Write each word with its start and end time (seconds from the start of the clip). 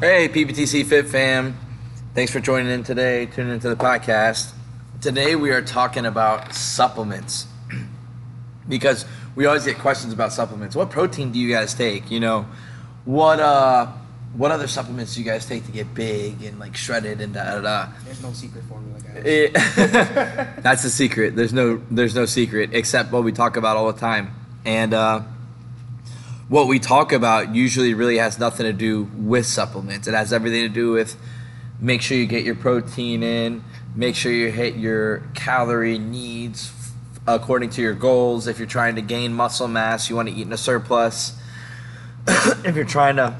Hey, 0.00 0.28
PPTC 0.28 0.84
Fit 0.86 1.08
fam. 1.08 1.56
Thanks 2.14 2.30
for 2.30 2.40
joining 2.40 2.70
in 2.70 2.82
today, 2.84 3.26
tuning 3.26 3.54
into 3.54 3.68
the 3.68 3.76
podcast. 3.76 4.52
Today 5.00 5.36
we 5.36 5.50
are 5.50 5.62
talking 5.62 6.04
about 6.04 6.54
supplements 6.54 7.46
because 8.68 9.06
we 9.34 9.46
always 9.46 9.64
get 9.64 9.78
questions 9.78 10.12
about 10.12 10.32
supplements. 10.32 10.76
What 10.76 10.90
protein 10.90 11.32
do 11.32 11.38
you 11.38 11.50
guys 11.50 11.72
take? 11.74 12.10
You 12.10 12.20
know, 12.20 12.46
what 13.04 13.40
uh 13.40 13.86
what 14.34 14.50
other 14.50 14.66
supplements 14.66 15.14
do 15.14 15.22
you 15.22 15.26
guys 15.26 15.46
take 15.46 15.64
to 15.64 15.72
get 15.72 15.94
big 15.94 16.42
and 16.42 16.58
like 16.58 16.76
shredded 16.76 17.20
and 17.22 17.32
da 17.32 17.44
da 17.58 17.60
da? 17.60 17.88
There's 18.04 18.22
no 18.22 18.32
secret 18.32 18.64
formula, 18.64 19.00
guys. 19.00 19.22
It- 19.24 19.54
that's 20.62 20.82
the 20.82 20.90
secret. 20.90 21.36
There's 21.36 21.54
no 21.54 21.80
there's 21.90 22.14
no 22.14 22.26
secret 22.26 22.70
except 22.74 23.12
what 23.12 23.24
we 23.24 23.32
talk 23.32 23.56
about 23.56 23.76
all 23.78 23.90
the 23.90 23.98
time. 23.98 24.34
And 24.66 24.92
uh, 24.92 25.22
what 26.48 26.68
we 26.68 26.78
talk 26.78 27.12
about 27.12 27.54
usually 27.54 27.94
really 27.94 28.18
has 28.18 28.38
nothing 28.38 28.66
to 28.66 28.72
do 28.72 29.04
with 29.16 29.46
supplements. 29.46 30.06
It 30.06 30.14
has 30.14 30.32
everything 30.32 30.62
to 30.62 30.68
do 30.68 30.92
with 30.92 31.16
make 31.80 32.02
sure 32.02 32.16
you 32.16 32.26
get 32.26 32.44
your 32.44 32.54
protein 32.54 33.22
in, 33.22 33.64
make 33.94 34.14
sure 34.14 34.32
you 34.32 34.50
hit 34.50 34.76
your 34.76 35.22
calorie 35.34 35.98
needs 35.98 36.72
according 37.26 37.70
to 37.70 37.82
your 37.82 37.94
goals. 37.94 38.46
If 38.46 38.58
you're 38.58 38.68
trying 38.68 38.94
to 38.94 39.02
gain 39.02 39.32
muscle 39.32 39.66
mass, 39.66 40.08
you 40.08 40.16
want 40.16 40.28
to 40.28 40.34
eat 40.34 40.46
in 40.46 40.52
a 40.52 40.56
surplus. 40.56 41.36
if 42.28 42.76
you're 42.76 42.84
trying 42.84 43.16
to 43.16 43.36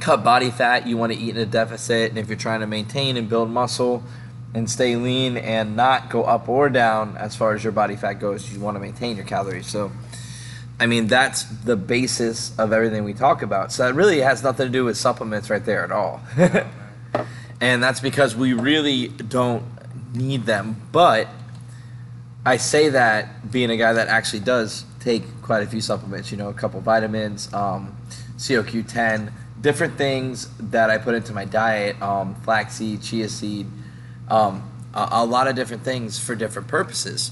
cut 0.00 0.22
body 0.22 0.50
fat, 0.50 0.86
you 0.86 0.96
want 0.96 1.12
to 1.12 1.18
eat 1.18 1.30
in 1.30 1.38
a 1.38 1.46
deficit. 1.46 2.10
And 2.10 2.18
if 2.18 2.28
you're 2.28 2.36
trying 2.36 2.60
to 2.60 2.66
maintain 2.66 3.16
and 3.16 3.28
build 3.28 3.50
muscle 3.50 4.04
and 4.54 4.70
stay 4.70 4.94
lean 4.94 5.36
and 5.36 5.74
not 5.74 6.08
go 6.08 6.22
up 6.22 6.48
or 6.48 6.70
down 6.70 7.16
as 7.16 7.34
far 7.34 7.54
as 7.54 7.64
your 7.64 7.72
body 7.72 7.96
fat 7.96 8.14
goes, 8.14 8.52
you 8.52 8.60
want 8.60 8.76
to 8.76 8.80
maintain 8.80 9.16
your 9.16 9.26
calories. 9.26 9.66
So, 9.66 9.90
I 10.78 10.86
mean, 10.86 11.06
that's 11.06 11.44
the 11.44 11.76
basis 11.76 12.56
of 12.58 12.72
everything 12.72 13.04
we 13.04 13.14
talk 13.14 13.42
about. 13.42 13.72
So, 13.72 13.84
that 13.84 13.94
really 13.94 14.20
has 14.20 14.42
nothing 14.42 14.66
to 14.66 14.72
do 14.72 14.84
with 14.84 14.96
supplements 14.96 15.48
right 15.48 15.64
there 15.64 15.82
at 15.82 15.90
all. 15.90 16.20
and 17.60 17.82
that's 17.82 18.00
because 18.00 18.36
we 18.36 18.52
really 18.52 19.08
don't 19.08 19.64
need 20.14 20.44
them. 20.44 20.82
But 20.92 21.28
I 22.44 22.58
say 22.58 22.90
that 22.90 23.50
being 23.50 23.70
a 23.70 23.76
guy 23.76 23.92
that 23.94 24.08
actually 24.08 24.40
does 24.40 24.84
take 25.00 25.22
quite 25.42 25.62
a 25.62 25.66
few 25.66 25.80
supplements, 25.80 26.30
you 26.30 26.36
know, 26.36 26.48
a 26.48 26.54
couple 26.54 26.80
vitamins, 26.80 27.52
um, 27.54 27.96
COQ10, 28.36 29.32
different 29.60 29.96
things 29.96 30.48
that 30.58 30.90
I 30.90 30.98
put 30.98 31.14
into 31.14 31.32
my 31.32 31.44
diet, 31.44 32.00
um, 32.02 32.34
flaxseed, 32.42 33.02
chia 33.02 33.28
seed, 33.28 33.66
um, 34.28 34.68
a, 34.94 35.08
a 35.12 35.24
lot 35.24 35.48
of 35.48 35.56
different 35.56 35.82
things 35.82 36.18
for 36.18 36.34
different 36.34 36.68
purposes. 36.68 37.30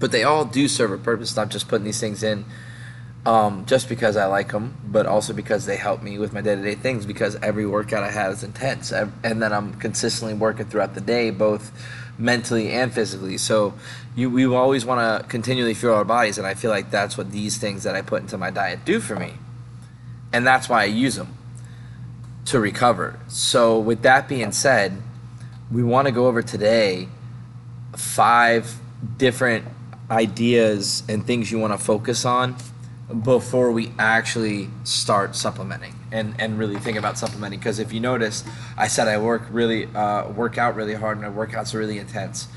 But 0.00 0.10
they 0.10 0.24
all 0.24 0.44
do 0.44 0.66
serve 0.66 0.90
a 0.90 0.98
purpose, 0.98 1.36
not 1.36 1.50
just 1.50 1.68
putting 1.68 1.84
these 1.84 2.00
things 2.00 2.22
in 2.22 2.44
um, 3.26 3.66
just 3.66 3.88
because 3.88 4.16
I 4.16 4.24
like 4.26 4.52
them, 4.52 4.76
but 4.84 5.06
also 5.06 5.32
because 5.32 5.66
they 5.66 5.76
help 5.76 6.02
me 6.02 6.18
with 6.18 6.32
my 6.32 6.40
day 6.40 6.56
to 6.56 6.62
day 6.62 6.74
things. 6.74 7.04
Because 7.04 7.36
every 7.36 7.66
workout 7.66 8.02
I 8.02 8.10
have 8.10 8.32
is 8.32 8.42
intense, 8.42 8.92
and 8.92 9.12
then 9.22 9.52
I'm 9.52 9.74
consistently 9.74 10.34
working 10.34 10.66
throughout 10.66 10.94
the 10.94 11.00
day, 11.00 11.30
both 11.30 11.70
mentally 12.18 12.70
and 12.70 12.92
physically. 12.92 13.38
So 13.38 13.74
you, 14.16 14.30
we 14.30 14.46
always 14.46 14.84
want 14.84 15.22
to 15.22 15.28
continually 15.28 15.74
fuel 15.74 15.94
our 15.94 16.04
bodies, 16.04 16.38
and 16.38 16.46
I 16.46 16.54
feel 16.54 16.70
like 16.70 16.90
that's 16.90 17.18
what 17.18 17.30
these 17.30 17.58
things 17.58 17.82
that 17.82 17.94
I 17.94 18.02
put 18.02 18.22
into 18.22 18.38
my 18.38 18.50
diet 18.50 18.84
do 18.84 19.00
for 19.00 19.16
me, 19.16 19.34
and 20.32 20.46
that's 20.46 20.68
why 20.68 20.82
I 20.82 20.86
use 20.86 21.16
them 21.16 21.36
to 22.46 22.58
recover. 22.58 23.20
So 23.28 23.78
with 23.78 24.02
that 24.02 24.28
being 24.28 24.52
said, 24.52 25.02
we 25.70 25.82
want 25.82 26.06
to 26.06 26.12
go 26.12 26.26
over 26.26 26.42
today 26.42 27.08
five 27.96 28.76
different 29.18 29.66
ideas 30.10 31.02
and 31.08 31.24
things 31.24 31.50
you 31.50 31.58
want 31.58 31.72
to 31.72 31.78
focus 31.78 32.24
on 32.24 32.56
before 33.22 33.72
we 33.72 33.92
actually 33.98 34.68
start 34.84 35.34
supplementing 35.34 35.94
and, 36.12 36.34
and 36.38 36.58
really 36.58 36.76
think 36.76 36.96
about 36.96 37.18
supplementing. 37.18 37.58
Because 37.58 37.78
if 37.78 37.92
you 37.92 38.00
notice 38.00 38.44
i 38.76 38.88
said 38.88 39.08
i 39.08 39.18
work 39.18 39.42
really 39.50 39.86
uh, 39.94 40.28
work 40.28 40.58
out 40.58 40.74
really 40.74 40.94
hard 40.94 41.18
and 41.18 41.34
my 41.34 41.46
workouts 41.46 41.74
are 41.74 41.78
really 41.78 41.98
intense. 41.98 42.48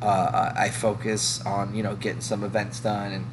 Uh, 0.00 0.52
i 0.56 0.68
focus 0.68 1.44
on 1.44 1.74
you 1.74 1.82
know 1.82 1.96
getting 1.96 2.20
some 2.20 2.44
events 2.44 2.78
done 2.80 3.10
and 3.10 3.26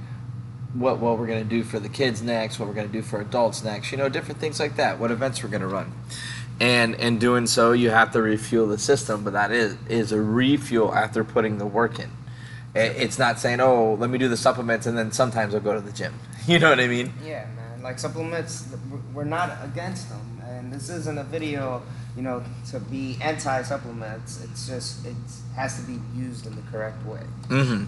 what, 0.74 1.00
what 1.00 1.18
we're 1.18 1.28
going 1.28 1.42
to 1.42 1.50
do 1.50 1.64
for 1.64 1.80
the 1.80 1.88
kids 1.88 2.22
next 2.22 2.60
what 2.60 2.68
we're 2.68 2.74
going 2.74 2.88
to 2.88 2.92
do 2.92 3.04
for 3.04 3.22
adults 3.22 3.64
next 3.64 3.92
you 3.92 3.98
know 3.98 4.10
different 4.10 4.40
things 4.40 4.60
like 4.60 4.76
that 4.76 5.00
what 5.00 5.12
events 5.12 5.44
we're 5.44 5.50
going 5.50 5.62
to 5.62 5.68
run. 5.68 5.94
And 6.60 6.96
in 6.96 7.20
doing 7.20 7.48
so 7.48 7.74
you 7.74 7.90
have 7.90 8.12
to 8.14 8.22
refuel 8.22 8.68
the 8.68 8.78
system 8.78 9.24
but 9.24 9.34
that 9.34 9.52
is 9.52 9.78
is 9.88 10.12
a 10.12 10.20
refuel 10.20 10.94
after 10.94 11.24
putting 11.24 11.60
the 11.60 11.66
work 11.66 12.00
in 12.00 12.10
it's 12.76 13.18
not 13.18 13.40
saying 13.40 13.60
oh 13.62 13.96
let 13.96 14.10
me 14.10 14.18
do 14.18 14.28
the 14.28 14.38
supplements 14.38 14.86
and 14.86 14.98
then 14.98 15.12
sometimes 15.12 15.54
i'll 15.56 15.62
go 15.62 15.74
to 15.74 15.82
the 15.82 15.92
gym 15.92 16.14
you 16.48 16.60
know 16.60 16.70
what 16.70 16.80
i 16.80 16.88
mean 16.88 17.12
Yeah, 17.24 17.46
man. 17.56 17.82
Like 17.82 18.00
supplements, 18.00 18.68
we're 19.14 19.26
not 19.26 19.58
against 19.64 20.10
them, 20.10 20.42
and 20.44 20.74
this 20.74 20.90
isn't 20.90 21.20
a 21.20 21.24
video, 21.24 21.84
you 22.18 22.24
know, 22.24 22.44
to 22.72 22.80
be 22.80 23.16
anti-supplements. 23.22 24.44
It's 24.44 24.68
just 24.68 25.06
it 25.06 25.16
has 25.56 25.80
to 25.80 25.84
be 25.86 26.00
used 26.16 26.48
in 26.48 26.56
the 26.56 26.64
correct 26.72 27.06
way. 27.06 27.22
Mm-hmm. 27.48 27.84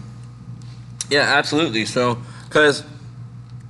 Yeah, 1.09 1.21
absolutely. 1.21 1.85
So, 1.85 2.19
because 2.47 2.83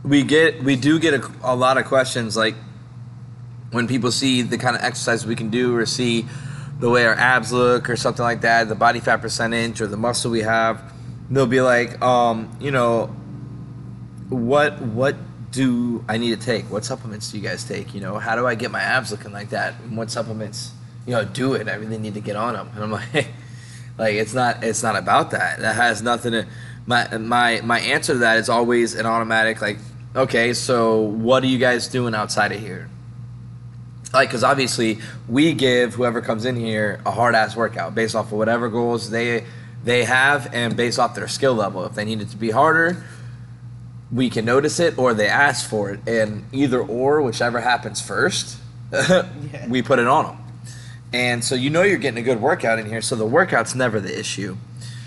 we 0.04 0.24
get, 0.24 0.62
we 0.64 0.76
do 0.76 1.00
get 1.00 1.14
a, 1.14 1.32
a 1.44 1.56
lot 1.56 1.78
of 1.78 1.86
questions 1.86 2.36
like 2.36 2.56
when 3.72 3.88
people 3.88 4.12
see 4.12 4.42
the 4.42 4.58
kind 4.58 4.76
of 4.76 4.82
exercise 4.84 5.26
we 5.26 5.36
can 5.38 5.50
do, 5.50 5.76
or 5.78 5.86
see 5.86 6.26
the 6.82 6.90
way 6.90 7.06
our 7.06 7.16
abs 7.16 7.54
look, 7.54 7.90
or 7.90 7.96
something 7.96 8.24
like 8.24 8.42
that, 8.42 8.68
the 8.68 8.76
body 8.76 9.00
fat 9.00 9.22
percentage, 9.22 9.80
or 9.80 9.88
the 9.88 9.96
muscle 9.96 10.30
we 10.30 10.42
have, 10.42 10.92
they'll 11.30 11.46
be 11.48 11.62
like, 11.62 12.02
um, 12.02 12.56
you 12.60 12.72
know, 12.72 13.08
what 14.30 14.82
what 14.82 15.16
do 15.52 16.04
I 16.08 16.18
need 16.18 16.40
to 16.40 16.46
take? 16.46 16.70
What 16.70 16.86
supplements 16.86 17.32
do 17.32 17.38
you 17.38 17.44
guys 17.44 17.64
take? 17.64 17.94
You 17.94 18.02
know, 18.02 18.18
how 18.20 18.36
do 18.36 18.46
I 18.46 18.56
get 18.56 18.72
my 18.72 18.82
abs 18.82 19.12
looking 19.12 19.32
like 19.32 19.50
that? 19.50 19.76
And 19.82 19.98
what 19.98 20.12
supplements, 20.12 20.72
you 21.06 21.14
know, 21.14 21.26
do 21.26 21.54
it? 21.54 21.68
I 21.68 21.76
really 21.76 21.98
need 21.98 22.14
to 22.16 22.22
get 22.22 22.36
on 22.36 22.54
them. 22.54 22.70
And 22.76 22.84
I'm 22.84 22.92
like, 23.00 23.10
hey, 23.10 23.28
like 23.98 24.16
it's 24.16 24.34
not 24.34 24.64
it's 24.64 24.84
not 24.84 24.96
about 24.96 25.32
that. 25.32 25.60
That 25.60 25.76
has 25.76 26.02
nothing 26.02 26.32
to. 26.34 26.48
My 26.86 27.18
my 27.18 27.62
my 27.62 27.80
answer 27.80 28.14
to 28.14 28.20
that 28.20 28.38
is 28.38 28.50
always 28.50 28.96
an 28.96 29.06
automatic 29.06 29.62
like, 29.62 29.78
okay, 30.16 30.54
so 30.54 31.02
what 31.02 31.44
are 31.44 31.48
you 31.48 31.58
guys 31.58 31.88
doing 31.88 32.16
outside 32.16 32.52
of 32.52 32.60
here? 32.60 32.90
Like, 34.14 34.30
because 34.30 34.44
obviously 34.44 35.00
we 35.28 35.54
give 35.54 35.96
whoever 35.96 36.22
comes 36.22 36.46
in 36.46 36.56
here 36.56 37.02
a 37.06 37.12
hard 37.12 37.36
ass 37.36 37.56
workout 37.58 37.94
based 37.94 38.16
off 38.16 38.28
of 38.28 38.38
whatever 38.38 38.70
goals 38.70 39.10
they 39.10 39.44
they 39.88 40.04
have 40.04 40.54
and 40.54 40.76
based 40.76 41.00
off 41.00 41.16
their 41.16 41.30
skill 41.30 41.54
level. 41.54 41.86
If 41.86 41.96
they 41.96 42.04
need 42.04 42.22
it 42.22 42.30
to 42.32 42.38
be 42.38 42.52
harder, 42.52 43.04
we 44.12 44.30
can 44.30 44.44
notice 44.44 44.80
it 44.80 44.98
or 44.98 45.14
they 45.14 45.28
ask 45.28 45.68
for 45.68 45.92
it. 45.92 46.02
And 46.06 46.46
either 46.52 46.82
or 46.82 47.22
whichever 47.22 47.62
happens 47.62 48.02
first 48.02 48.58
we 49.68 49.82
put 49.82 50.00
it 50.00 50.08
on 50.08 50.26
them 50.26 50.38
and 51.14 51.44
so 51.44 51.56
you 51.56 51.70
know 51.70 51.84
you're 51.84 51.98
getting 51.98 52.20
a 52.20 52.24
good 52.24 52.42
workout 52.42 52.80
in 52.80 52.86
here 52.86 53.02
so 53.02 53.16
the 53.16 53.26
workout's 53.26 53.76
never 53.76 54.00
the 54.00 54.18
issue. 54.18 54.58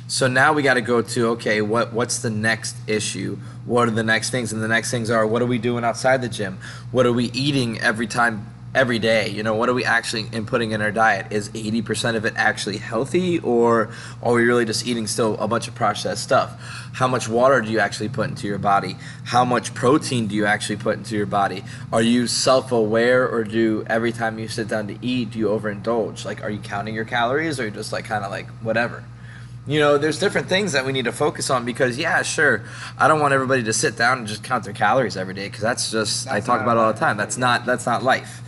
So 0.09 0.27
now 0.27 0.53
we 0.53 0.63
got 0.63 0.75
to 0.75 0.81
go 0.81 1.03
to 1.03 1.29
okay 1.29 1.61
what 1.61 1.93
what's 1.93 2.21
the 2.21 2.31
next 2.31 2.77
issue? 2.87 3.37
What 3.65 3.87
are 3.87 3.93
the 3.93 4.03
next 4.03 4.31
things? 4.31 4.53
And 4.53 4.62
the 4.62 4.69
next 4.69 4.91
things 4.91 5.11
are 5.11 5.27
what 5.27 5.43
are 5.43 5.47
we 5.47 5.59
doing 5.59 5.85
outside 5.85 6.23
the 6.23 6.29
gym? 6.29 6.59
What 6.91 7.07
are 7.07 7.12
we 7.12 7.27
eating 7.27 7.81
every 7.81 8.07
time 8.07 8.47
every 8.72 9.00
day 9.00 9.28
you 9.28 9.42
know 9.42 9.54
what 9.54 9.69
are 9.69 9.75
we 9.75 9.84
actually 9.84 10.25
inputting 10.25 10.72
in 10.72 10.81
our 10.81 10.92
diet? 10.92 11.26
Is 11.31 11.48
80% 11.50 12.14
of 12.14 12.25
it 12.25 12.34
actually 12.36 12.76
healthy 12.76 13.38
or 13.41 13.91
are 14.22 14.32
we 14.32 14.44
really 14.44 14.64
just 14.64 14.86
eating 14.86 15.06
still 15.06 15.36
a 15.38 15.48
bunch 15.48 15.66
of 15.66 15.75
processed 15.75 16.22
stuff? 16.22 16.60
How 16.92 17.08
much 17.08 17.28
water 17.28 17.60
do 17.60 17.70
you 17.70 17.81
actually 17.81 18.08
put 18.08 18.28
into 18.28 18.47
your 18.47 18.58
body? 18.58 18.97
How 19.25 19.44
much 19.44 19.75
protein 19.75 20.28
do 20.28 20.34
you 20.34 20.47
actually 20.47 20.76
put 20.76 20.97
into 20.97 21.16
your 21.16 21.26
body? 21.26 21.64
Are 21.92 22.03
you 22.03 22.26
self-aware 22.26 23.28
or 23.28 23.44
do 23.44 23.84
every 23.88 24.12
time 24.12 24.38
you 24.38 24.47
sit 24.47 24.69
down 24.69 24.87
to 24.88 24.98
eat 25.02 25.32
do 25.32 25.38
you 25.38 25.48
overindulge? 25.48 26.25
Like 26.25 26.42
are 26.44 26.50
you 26.50 26.60
counting 26.60 26.94
your 26.94 27.04
calories 27.04 27.58
or 27.58 27.64
are 27.64 27.66
you 27.66 27.72
just 27.72 27.92
like 27.92 28.04
kind 28.04 28.25
of 28.25 28.31
like 28.31 28.47
whatever? 28.62 29.02
You 29.66 29.78
know 29.78 29.98
there's 29.98 30.19
different 30.19 30.48
things 30.48 30.72
that 30.72 30.87
we 30.87 30.92
need 30.92 31.04
to 31.04 31.12
focus 31.12 31.50
on 31.50 31.64
because 31.64 31.98
yeah 31.98 32.22
sure 32.22 32.62
i 32.98 33.06
don't 33.06 33.20
want 33.20 33.34
everybody 33.34 33.62
to 33.64 33.75
sit 33.75 33.94
down 33.97 34.19
and 34.19 34.26
just 34.26 34.42
count 34.42 34.64
their 34.64 34.72
calories 34.72 35.19
every 35.19 35.34
day 35.34 35.47
because 35.47 35.60
that's 35.60 35.91
just 35.92 36.26
i 36.28 36.41
talk 36.41 36.62
about 36.62 36.76
it 36.76 36.81
all 36.81 36.92
the 36.92 36.98
time. 36.98 37.19
That's 37.19 37.37
not 37.37 37.66
that's 37.66 37.84
Not 37.84 38.02
life. 38.02 38.41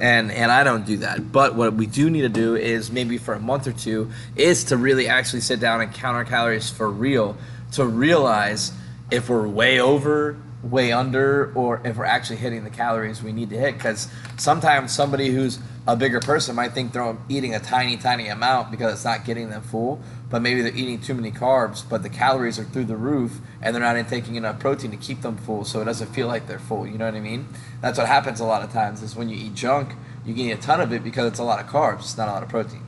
And 0.00 0.30
and 0.30 0.50
i 0.50 0.64
don't 0.64 0.86
do 0.86 0.98
that. 0.98 1.32
But 1.32 1.54
what 1.54 1.74
we 1.74 1.86
do 1.86 2.10
need 2.10 2.22
to 2.22 2.28
do 2.28 2.56
is 2.56 2.90
maybe 2.90 3.18
for 3.18 3.34
a 3.34 3.40
month 3.40 3.66
or 3.66 3.72
two 3.72 4.10
is 4.36 4.64
to 4.64 4.76
really 4.76 5.08
actually 5.08 5.40
sit 5.40 5.60
down 5.60 5.80
and 5.80 5.92
count 5.92 6.16
our 6.16 6.24
calories 6.24 6.70
for 6.70 6.90
real 6.90 7.36
to 7.72 7.84
realize 7.84 8.72
if 9.10 9.28
we're 9.28 9.46
way 9.46 9.80
over 9.80 10.36
way 10.62 10.92
under 10.92 11.52
or 11.54 11.80
if 11.84 11.96
we're 11.96 12.04
actually 12.04 12.36
hitting 12.36 12.64
the 12.64 12.70
calories 12.70 13.22
we 13.22 13.32
need 13.32 13.50
to 13.50 13.56
hit. 13.56 13.74
Because 13.74 14.08
sometimes 14.36 14.92
somebody 14.92 15.28
who's 15.28 15.58
a 15.86 15.96
bigger 15.96 16.20
person 16.20 16.54
might 16.54 16.72
think 16.72 16.92
they're 16.92 17.16
eating 17.28 17.54
a 17.54 17.60
tiny 17.60 17.96
tiny 17.96 18.28
amount 18.28 18.70
because 18.70 18.92
it's 18.92 19.04
not 19.04 19.24
getting 19.24 19.50
them 19.50 19.62
full 19.62 20.00
but 20.30 20.40
maybe 20.40 20.62
they're 20.62 20.76
eating 20.76 21.00
too 21.00 21.14
many 21.14 21.30
carbs 21.30 21.82
but 21.88 22.02
the 22.02 22.08
calories 22.08 22.58
are 22.58 22.64
through 22.64 22.84
the 22.84 22.96
roof 22.96 23.40
and 23.60 23.74
they're 23.74 23.82
not 23.82 24.08
taking 24.08 24.36
enough 24.36 24.58
protein 24.58 24.90
to 24.90 24.96
keep 24.96 25.20
them 25.22 25.36
full 25.36 25.64
so 25.64 25.80
it 25.80 25.84
doesn't 25.84 26.08
feel 26.14 26.26
like 26.26 26.46
they're 26.46 26.58
full 26.58 26.86
you 26.86 26.96
know 26.96 27.06
what 27.06 27.14
i 27.14 27.20
mean? 27.20 27.48
That's 27.80 27.98
what 27.98 28.06
happens 28.06 28.40
a 28.40 28.44
lot 28.44 28.62
of 28.62 28.72
times 28.72 29.02
is 29.02 29.16
when 29.16 29.28
you 29.28 29.36
eat 29.36 29.54
junk 29.54 29.94
you 30.24 30.34
eat 30.34 30.52
a 30.52 30.56
ton 30.56 30.80
of 30.80 30.92
it 30.92 31.02
because 31.02 31.26
it's 31.26 31.38
a 31.38 31.44
lot 31.44 31.60
of 31.60 31.66
carbs 31.66 32.00
it's 32.00 32.16
not 32.16 32.28
a 32.28 32.32
lot 32.32 32.42
of 32.42 32.48
protein. 32.48 32.82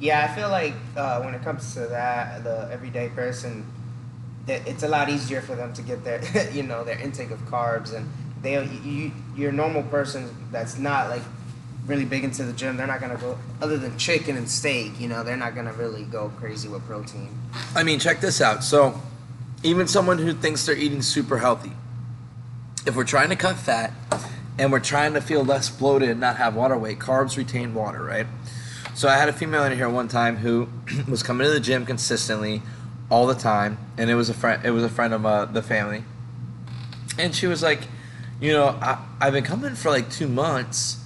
Yeah, 0.00 0.24
I 0.30 0.34
feel 0.34 0.48
like 0.48 0.74
uh, 0.96 1.22
when 1.22 1.34
it 1.34 1.42
comes 1.42 1.74
to 1.74 1.80
that, 1.88 2.44
the 2.44 2.68
everyday 2.70 3.08
person, 3.08 3.66
that 4.46 4.66
it's 4.66 4.84
a 4.84 4.88
lot 4.88 5.08
easier 5.08 5.40
for 5.40 5.56
them 5.56 5.72
to 5.72 5.82
get 5.82 6.04
their, 6.04 6.22
you 6.52 6.62
know, 6.62 6.84
their 6.84 6.98
intake 6.98 7.30
of 7.30 7.40
carbs, 7.46 7.94
and 7.94 8.08
they, 8.40 8.64
you, 8.84 9.10
your 9.36 9.50
normal 9.50 9.82
person 9.84 10.30
that's 10.52 10.78
not 10.78 11.08
like 11.08 11.22
really 11.88 12.04
big 12.04 12.22
into 12.22 12.44
the 12.44 12.52
gym, 12.52 12.76
they're 12.76 12.86
not 12.86 13.00
gonna 13.00 13.16
go 13.16 13.38
other 13.60 13.78
than 13.78 13.96
chicken 13.98 14.36
and 14.36 14.48
steak. 14.48 15.00
You 15.00 15.08
know, 15.08 15.24
they're 15.24 15.36
not 15.36 15.54
gonna 15.54 15.72
really 15.72 16.04
go 16.04 16.30
crazy 16.38 16.68
with 16.68 16.84
protein. 16.86 17.30
I 17.74 17.82
mean, 17.82 17.98
check 17.98 18.20
this 18.20 18.40
out. 18.40 18.62
So, 18.62 19.00
even 19.62 19.88
someone 19.88 20.18
who 20.18 20.32
thinks 20.32 20.64
they're 20.66 20.76
eating 20.76 21.02
super 21.02 21.38
healthy, 21.38 21.72
if 22.86 22.94
we're 22.94 23.04
trying 23.04 23.30
to 23.30 23.36
cut 23.36 23.56
fat 23.56 23.92
and 24.58 24.70
we're 24.70 24.80
trying 24.80 25.14
to 25.14 25.20
feel 25.20 25.44
less 25.44 25.68
bloated 25.70 26.10
and 26.10 26.20
not 26.20 26.36
have 26.36 26.54
water 26.54 26.78
weight, 26.78 26.98
carbs 26.98 27.36
retain 27.36 27.74
water, 27.74 28.02
right? 28.02 28.26
So, 28.94 29.08
I 29.08 29.16
had 29.16 29.28
a 29.28 29.32
female 29.32 29.64
in 29.64 29.72
here 29.76 29.88
one 29.88 30.08
time 30.08 30.36
who 30.36 30.68
was 31.08 31.22
coming 31.22 31.46
to 31.46 31.52
the 31.52 31.60
gym 31.60 31.86
consistently 31.86 32.62
all 33.10 33.26
the 33.26 33.34
time, 33.34 33.78
and 33.96 34.10
it 34.10 34.14
was 34.14 34.28
a 34.28 34.34
friend. 34.34 34.64
It 34.64 34.70
was 34.70 34.84
a 34.84 34.88
friend 34.88 35.14
of 35.14 35.24
uh, 35.24 35.46
the 35.46 35.62
family, 35.62 36.04
and 37.18 37.34
she 37.34 37.46
was 37.46 37.62
like, 37.62 37.80
you 38.40 38.52
know, 38.52 38.66
I, 38.80 38.98
I've 39.20 39.32
been 39.32 39.44
coming 39.44 39.74
for 39.74 39.90
like 39.90 40.10
two 40.10 40.28
months, 40.28 41.02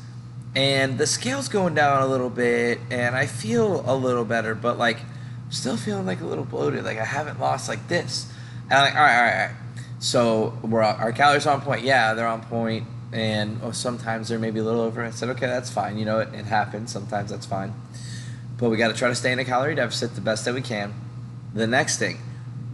and 0.54 0.98
the 0.98 1.06
scale's 1.06 1.48
going 1.48 1.74
down 1.74 2.02
a 2.02 2.06
little 2.06 2.30
bit, 2.30 2.78
and 2.90 3.16
I 3.16 3.26
feel 3.26 3.82
a 3.90 3.96
little 3.96 4.24
better, 4.24 4.54
but 4.54 4.78
like, 4.78 5.00
I'm 5.00 5.52
still 5.52 5.76
feeling 5.76 6.06
like 6.06 6.20
a 6.20 6.26
little 6.26 6.44
bloated. 6.44 6.84
Like 6.84 6.98
I 6.98 7.04
haven't 7.04 7.40
lost 7.40 7.68
like 7.68 7.88
this. 7.88 8.30
And 8.64 8.74
I'm 8.74 8.84
like, 8.84 8.94
all 8.94 9.00
right, 9.00 9.16
all 9.16 9.22
right, 9.22 9.32
all 9.32 9.48
right. 9.48 9.56
So 9.98 10.58
we're 10.62 10.82
our 10.82 11.12
calories 11.12 11.46
on 11.46 11.60
point. 11.60 11.84
Yeah, 11.84 12.14
they're 12.14 12.26
on 12.26 12.42
point, 12.42 12.86
and 13.12 13.60
oh, 13.62 13.70
sometimes 13.70 14.28
they're 14.28 14.38
maybe 14.38 14.60
a 14.60 14.64
little 14.64 14.80
over. 14.80 15.04
I 15.04 15.10
said, 15.10 15.28
okay, 15.30 15.46
that's 15.46 15.70
fine. 15.70 15.96
You 15.98 16.04
know, 16.04 16.18
it, 16.20 16.34
it 16.34 16.44
happens. 16.44 16.92
Sometimes 16.92 17.30
that's 17.30 17.46
fine. 17.46 17.72
But 18.58 18.68
we 18.70 18.76
got 18.76 18.88
to 18.88 18.94
try 18.94 19.08
to 19.08 19.14
stay 19.14 19.32
in 19.32 19.38
a 19.38 19.44
calorie 19.44 19.74
deficit 19.74 20.14
the 20.14 20.20
best 20.20 20.44
that 20.44 20.54
we 20.54 20.60
can. 20.60 20.94
The 21.54 21.66
next 21.66 21.98
thing, 21.98 22.18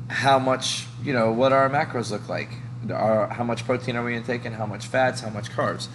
how 0.08 0.38
much, 0.38 0.86
you 1.02 1.12
know, 1.12 1.32
what 1.32 1.52
our 1.52 1.68
macros 1.68 2.10
look 2.10 2.28
like. 2.28 2.50
How 2.88 3.44
much 3.44 3.64
protein 3.64 3.96
are 3.96 4.04
we 4.04 4.14
intaking? 4.14 4.52
How 4.52 4.66
much 4.66 4.86
fats? 4.86 5.20
How 5.20 5.30
much 5.30 5.50
carbs? 5.50 5.88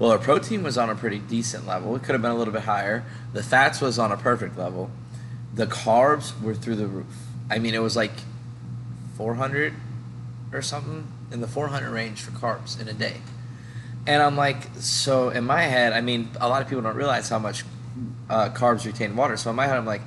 Well, 0.00 0.10
our 0.10 0.18
protein 0.18 0.62
was 0.62 0.78
on 0.78 0.88
a 0.88 0.96
pretty 0.96 1.18
decent 1.18 1.66
level. 1.66 1.94
It 1.94 2.02
could 2.02 2.14
have 2.14 2.22
been 2.22 2.30
a 2.30 2.36
little 2.36 2.54
bit 2.54 2.62
higher. 2.62 3.04
The 3.34 3.42
fats 3.42 3.82
was 3.82 3.98
on 3.98 4.10
a 4.10 4.16
perfect 4.16 4.56
level. 4.56 4.90
The 5.54 5.66
carbs 5.66 6.40
were 6.40 6.54
through 6.54 6.76
the 6.76 6.86
roof. 6.86 7.26
I 7.50 7.58
mean, 7.58 7.74
it 7.74 7.82
was 7.82 7.96
like 7.96 8.12
400 9.16 9.74
or 10.54 10.62
something 10.62 11.06
in 11.30 11.42
the 11.42 11.46
400 11.46 11.90
range 11.90 12.22
for 12.22 12.30
carbs 12.30 12.80
in 12.80 12.88
a 12.88 12.94
day. 12.94 13.18
And 14.06 14.22
I'm 14.22 14.36
like, 14.36 14.68
so 14.76 15.28
in 15.28 15.44
my 15.44 15.62
head, 15.62 15.92
I 15.92 16.00
mean, 16.00 16.30
a 16.40 16.48
lot 16.48 16.62
of 16.62 16.68
people 16.68 16.82
don't 16.82 16.96
realize 16.96 17.28
how 17.28 17.38
much 17.38 17.64
uh, 18.30 18.48
carbs 18.48 18.86
retain 18.86 19.14
water. 19.14 19.36
So 19.36 19.50
in 19.50 19.56
my 19.56 19.66
head, 19.66 19.76
I'm 19.76 19.84
like, 19.84 20.00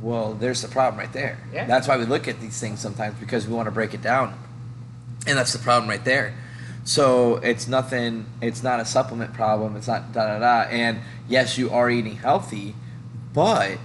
well, 0.00 0.34
there's 0.34 0.62
the 0.62 0.68
problem 0.68 1.00
right 1.00 1.12
there. 1.12 1.38
Yeah. 1.52 1.66
That's 1.66 1.88
why 1.88 1.96
we 1.96 2.04
look 2.04 2.28
at 2.28 2.40
these 2.40 2.60
things 2.60 2.78
sometimes 2.78 3.18
because 3.18 3.48
we 3.48 3.54
want 3.54 3.66
to 3.66 3.72
break 3.72 3.92
it 3.92 4.02
down, 4.02 4.38
and 5.26 5.36
that's 5.36 5.52
the 5.52 5.58
problem 5.58 5.90
right 5.90 6.04
there. 6.04 6.34
So 6.88 7.36
it's 7.36 7.68
nothing. 7.68 8.24
It's 8.40 8.62
not 8.62 8.80
a 8.80 8.84
supplement 8.86 9.34
problem. 9.34 9.76
It's 9.76 9.88
not 9.88 10.10
da 10.14 10.26
da 10.26 10.38
da. 10.38 10.70
And 10.70 11.00
yes, 11.28 11.58
you 11.58 11.68
are 11.68 11.90
eating 11.90 12.16
healthy, 12.16 12.74
but 13.34 13.76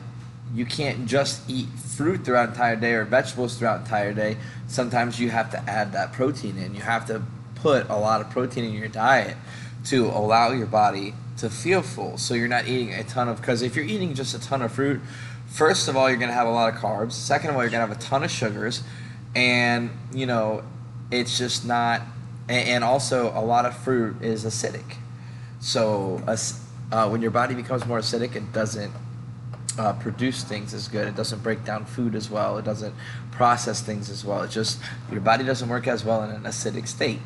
you 0.55 0.65
can't 0.65 1.05
just 1.05 1.41
eat 1.50 1.67
fruit 1.67 2.23
throughout 2.23 2.45
the 2.45 2.51
entire 2.53 2.77
day 2.77 2.94
or 2.94 3.03
vegetables 3.03 3.57
throughout 3.57 3.79
the 3.79 3.83
entire 3.83 4.13
day. 4.13 4.38
Sometimes 4.67 5.19
you 5.19 5.31
have 5.31 5.51
to 5.51 5.59
add 5.69 5.91
that 5.91 6.13
protein 6.13 6.57
in. 6.57 6.75
You 6.75 6.79
have 6.79 7.05
to 7.07 7.21
put 7.55 7.89
a 7.89 7.97
lot 7.97 8.21
of 8.21 8.29
protein 8.29 8.63
in 8.63 8.71
your 8.71 8.88
diet 8.88 9.35
to 9.88 10.05
allow 10.05 10.53
your 10.53 10.67
body 10.67 11.13
to 11.39 11.50
feel 11.50 11.81
full. 11.81 12.17
So 12.17 12.35
you're 12.35 12.47
not 12.47 12.69
eating 12.69 12.94
a 12.94 13.03
ton 13.03 13.27
of 13.27 13.41
because 13.41 13.63
if 13.63 13.75
you're 13.75 13.83
eating 13.83 14.13
just 14.13 14.33
a 14.33 14.39
ton 14.39 14.61
of 14.61 14.71
fruit, 14.71 15.01
first 15.47 15.89
of 15.89 15.97
all 15.97 16.09
you're 16.09 16.19
to 16.19 16.31
have 16.31 16.47
a 16.47 16.51
lot 16.51 16.73
of 16.73 16.79
carbs. 16.79 17.11
Second 17.11 17.50
of 17.50 17.57
all 17.57 17.63
you're 17.63 17.71
to 17.71 17.77
have 17.79 17.91
a 17.91 17.95
ton 17.95 18.23
of 18.23 18.31
sugars 18.31 18.81
and 19.35 19.89
you 20.13 20.25
know 20.25 20.63
it's 21.11 21.38
just 21.38 21.65
not 21.65 22.01
and, 22.49 22.67
and 22.67 22.83
also 22.83 23.31
a 23.37 23.41
lot 23.41 23.65
of 23.65 23.75
fruit 23.75 24.21
is 24.21 24.45
acidic. 24.45 24.95
So 25.59 26.21
uh, 26.91 27.09
when 27.09 27.21
your 27.21 27.31
body 27.31 27.55
becomes 27.55 27.85
more 27.85 27.99
acidic 27.99 28.35
it 28.35 28.51
doesn't 28.51 28.93
uh, 29.77 29.93
produce 29.93 30.43
things 30.43 30.73
as 30.73 30.87
good. 30.87 31.07
It 31.07 31.15
doesn't 31.15 31.41
break 31.41 31.63
down 31.63 31.85
food 31.85 32.15
as 32.15 32.29
well. 32.29 32.57
It 32.57 32.65
doesn't 32.65 32.93
process 33.31 33.81
things 33.81 34.09
as 34.09 34.23
well. 34.23 34.43
It 34.43 34.51
just 34.51 34.79
your 35.11 35.21
body 35.21 35.43
doesn't 35.43 35.67
work 35.67 35.87
as 35.87 36.03
well 36.03 36.23
in 36.23 36.29
an 36.29 36.43
acidic 36.43 36.87
state. 36.87 37.19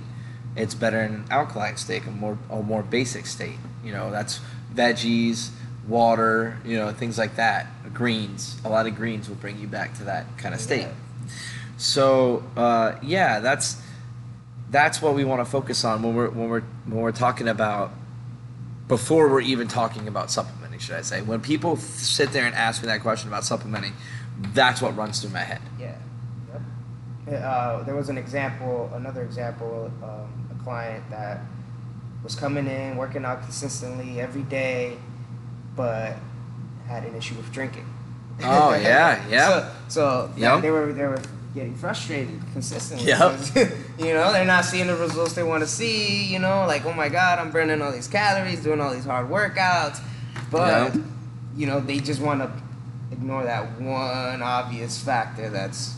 It's 0.55 0.73
better 0.73 1.01
in 1.01 1.13
an 1.13 1.25
alkaline 1.29 1.77
state, 1.77 2.05
a 2.07 2.11
more 2.11 2.37
a 2.49 2.61
more 2.61 2.83
basic 2.83 3.25
state. 3.25 3.57
You 3.83 3.91
know, 3.91 4.11
that's 4.11 4.39
veggies, 4.73 5.49
water, 5.87 6.57
you 6.65 6.77
know, 6.77 6.91
things 6.91 7.17
like 7.17 7.35
that. 7.35 7.67
Greens, 7.93 8.57
a 8.63 8.69
lot 8.69 8.87
of 8.87 8.95
greens 8.95 9.27
will 9.27 9.35
bring 9.35 9.59
you 9.59 9.67
back 9.67 9.95
to 9.97 10.03
that 10.05 10.37
kind 10.37 10.55
of 10.55 10.61
state. 10.61 10.87
So 11.77 12.43
uh, 12.55 12.95
yeah, 13.03 13.39
that's 13.39 13.81
that's 14.69 15.01
what 15.01 15.13
we 15.15 15.23
want 15.25 15.39
to 15.41 15.45
focus 15.45 15.83
on 15.85 16.01
when 16.03 16.15
we're 16.15 16.29
when 16.29 16.49
we're 16.49 16.61
when 16.85 17.01
we're 17.01 17.11
talking 17.11 17.47
about 17.47 17.91
before 18.87 19.29
we're 19.29 19.41
even 19.41 19.67
talking 19.67 20.07
about 20.07 20.31
supplementing, 20.31 20.79
should 20.79 20.95
I 20.95 21.01
say? 21.01 21.21
When 21.21 21.41
people 21.41 21.73
f- 21.73 21.79
sit 21.81 22.31
there 22.31 22.45
and 22.45 22.55
ask 22.55 22.81
me 22.81 22.87
that 22.87 23.01
question 23.01 23.27
about 23.29 23.43
supplementing, 23.43 23.93
that's 24.53 24.81
what 24.81 24.95
runs 24.95 25.19
through 25.21 25.31
my 25.31 25.39
head. 25.41 25.61
Yeah. 25.79 25.95
Yep. 27.27 27.41
Uh, 27.43 27.83
there 27.83 27.95
was 27.95 28.07
an 28.09 28.17
example, 28.17 28.89
another 28.93 29.21
example, 29.23 29.91
um, 30.01 30.49
a 30.57 30.63
client 30.63 31.03
that 31.09 31.41
was 32.23 32.35
coming 32.35 32.67
in, 32.67 32.95
working 32.95 33.25
out 33.25 33.41
consistently 33.43 34.21
every 34.21 34.43
day, 34.43 34.97
but 35.75 36.15
had 36.87 37.03
an 37.03 37.13
issue 37.15 37.35
with 37.35 37.51
drinking. 37.51 37.85
Oh 38.41 38.73
yeah, 38.75 39.25
yeah. 39.29 39.71
So, 39.89 40.29
so 40.29 40.31
Yep. 40.37 40.61
they 40.61 40.71
were 40.71 40.93
they 40.93 41.03
were 41.05 41.21
getting 41.57 41.75
frustrated 41.75 42.39
consistently. 42.53 43.07
Yep. 43.07 43.39
you 43.99 44.13
know, 44.13 44.31
they're 44.31 44.45
not 44.45 44.63
seeing 44.63 44.85
the 44.87 44.95
results 44.95 45.33
they 45.33 45.43
want 45.43 45.63
to 45.63 45.67
see. 45.67 46.23
You 46.25 46.39
know, 46.39 46.65
like 46.67 46.85
oh 46.85 46.93
my 46.93 47.09
god, 47.09 47.39
I'm 47.39 47.51
burning 47.51 47.81
all 47.81 47.91
these 47.91 48.07
calories, 48.07 48.61
doing 48.63 48.79
all 48.79 48.93
these 48.93 49.05
hard 49.05 49.27
workouts, 49.27 49.99
but 50.51 50.93
Yep. 50.93 51.03
you 51.55 51.65
know 51.67 51.79
they 51.79 51.99
just 51.99 52.21
want 52.21 52.41
to 52.41 52.51
ignore 53.11 53.43
that 53.43 53.79
one 53.81 54.41
obvious 54.41 55.01
factor 55.01 55.49
that's 55.49 55.95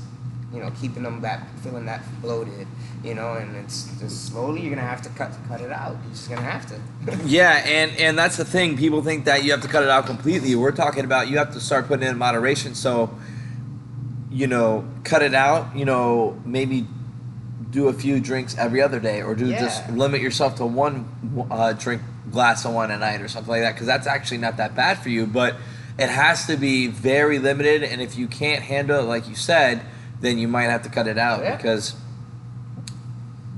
you 0.53 0.59
know 0.61 0.71
keeping 0.79 1.03
them 1.03 1.19
that 1.21 1.45
feeling 1.61 1.85
that 1.85 2.01
bloated. 2.21 2.65
You 3.03 3.13
know, 3.15 3.33
and 3.35 3.55
it's 3.55 3.83
just 3.99 4.25
slowly 4.27 4.61
you're 4.61 4.75
gonna 4.75 4.87
have 4.87 5.01
to 5.03 5.09
cut 5.09 5.31
cut 5.49 5.61
it 5.61 5.71
out. 5.71 5.97
You're 6.03 6.11
just 6.13 6.29
gonna 6.29 6.41
have 6.41 6.65
to. 6.67 6.79
Yeah, 7.25 7.63
and 7.65 7.91
and 7.97 8.17
that's 8.17 8.37
the 8.37 8.45
thing. 8.45 8.77
People 8.77 9.01
think 9.01 9.25
that 9.25 9.43
you 9.43 9.51
have 9.51 9.61
to 9.61 9.67
cut 9.67 9.83
it 9.83 9.89
out 9.89 10.05
completely. 10.05 10.55
We're 10.55 10.71
talking 10.71 11.03
about 11.05 11.27
you 11.29 11.37
have 11.37 11.53
to 11.53 11.59
start 11.59 11.87
putting 11.87 12.07
in 12.07 12.17
moderation. 12.17 12.75
So, 12.75 13.09
you 14.31 14.47
know, 14.47 14.87
cut 15.03 15.21
it 15.21 15.33
out. 15.33 15.75
You 15.75 15.85
know, 15.85 16.39
maybe 16.45 16.85
do 17.69 17.87
a 17.87 17.93
few 17.93 18.19
drinks 18.19 18.57
every 18.57 18.81
other 18.81 18.99
day, 18.99 19.21
or 19.21 19.35
do 19.35 19.49
just 19.51 19.89
limit 19.91 20.21
yourself 20.21 20.55
to 20.55 20.65
one 20.65 21.47
uh, 21.51 21.73
drink 21.73 22.01
glass 22.31 22.65
of 22.65 22.73
wine 22.73 22.91
a 22.91 22.97
night, 22.97 23.21
or 23.21 23.27
something 23.27 23.51
like 23.51 23.61
that. 23.61 23.73
Because 23.73 23.87
that's 23.87 24.07
actually 24.07 24.39
not 24.39 24.57
that 24.57 24.75
bad 24.75 24.99
for 24.99 25.09
you, 25.09 25.25
but 25.27 25.55
it 25.97 26.09
has 26.09 26.47
to 26.47 26.57
be 26.57 26.87
very 26.87 27.39
limited. 27.39 27.83
And 27.83 28.01
if 28.01 28.17
you 28.17 28.27
can't 28.27 28.63
handle 28.63 28.99
it, 28.99 29.03
like 29.03 29.27
you 29.27 29.35
said, 29.35 29.81
then 30.21 30.37
you 30.37 30.47
might 30.47 30.63
have 30.63 30.83
to 30.83 30.89
cut 30.89 31.07
it 31.07 31.17
out 31.17 31.43
Yeah. 31.43 31.55
because, 31.55 31.95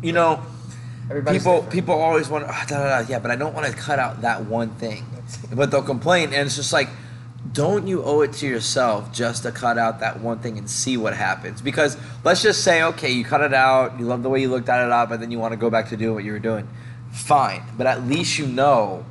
you 0.02 0.12
know 0.14 0.42
Everybody's 1.10 1.42
people 1.42 1.56
different. 1.56 1.74
people 1.74 1.96
always 1.96 2.30
want 2.30 2.46
oh, 2.48 2.48
da, 2.48 2.66
da, 2.66 3.02
da, 3.02 3.08
yeah 3.10 3.20
but 3.20 3.32
i 3.32 3.36
don't 3.36 3.54
want 3.54 3.68
to 3.68 3.74
cut 3.74 4.00
out 4.00 4.22
that 4.22 4.46
one 4.46 4.70
thing 4.76 5.06
but 5.54 5.70
they'll 5.70 5.84
complain 5.84 6.26
and 6.34 6.48
it's 6.48 6.56
just 6.56 6.72
like 6.74 6.90
don't 7.54 7.88
you 7.88 8.04
owe 8.04 8.22
it 8.22 8.34
to 8.34 8.48
yourself 8.48 9.12
just 9.12 9.44
to 9.44 9.52
cut 9.52 9.78
out 9.78 10.00
that 10.00 10.20
one 10.20 10.40
thing 10.40 10.58
and 10.58 10.70
see 10.70 10.96
what 10.96 11.16
happens? 11.16 11.62
Because 11.62 11.98
let's 12.24 12.42
just 12.42 12.64
say 12.64 12.84
okay 12.84 13.12
you 13.12 13.24
cut 13.24 13.42
it 13.42 13.54
out 13.54 14.00
you 14.00 14.06
love 14.06 14.24
the 14.24 14.30
way 14.30 14.42
you 14.42 14.50
looked 14.50 14.70
at 14.70 14.86
it 14.86 14.92
up 14.92 15.12
and 15.12 15.22
then 15.22 15.32
you 15.32 15.40
want 15.40 15.52
to 15.52 15.58
go 15.58 15.70
back 15.70 15.90
to 15.90 15.98
doing 15.98 16.14
what 16.14 16.24
you 16.24 16.32
were 16.32 16.40
doing. 16.40 16.68
Fine 17.12 17.64
but 17.78 17.88
at 17.88 18.04
least 18.04 18.38
you 18.38 18.46
know 18.46 19.06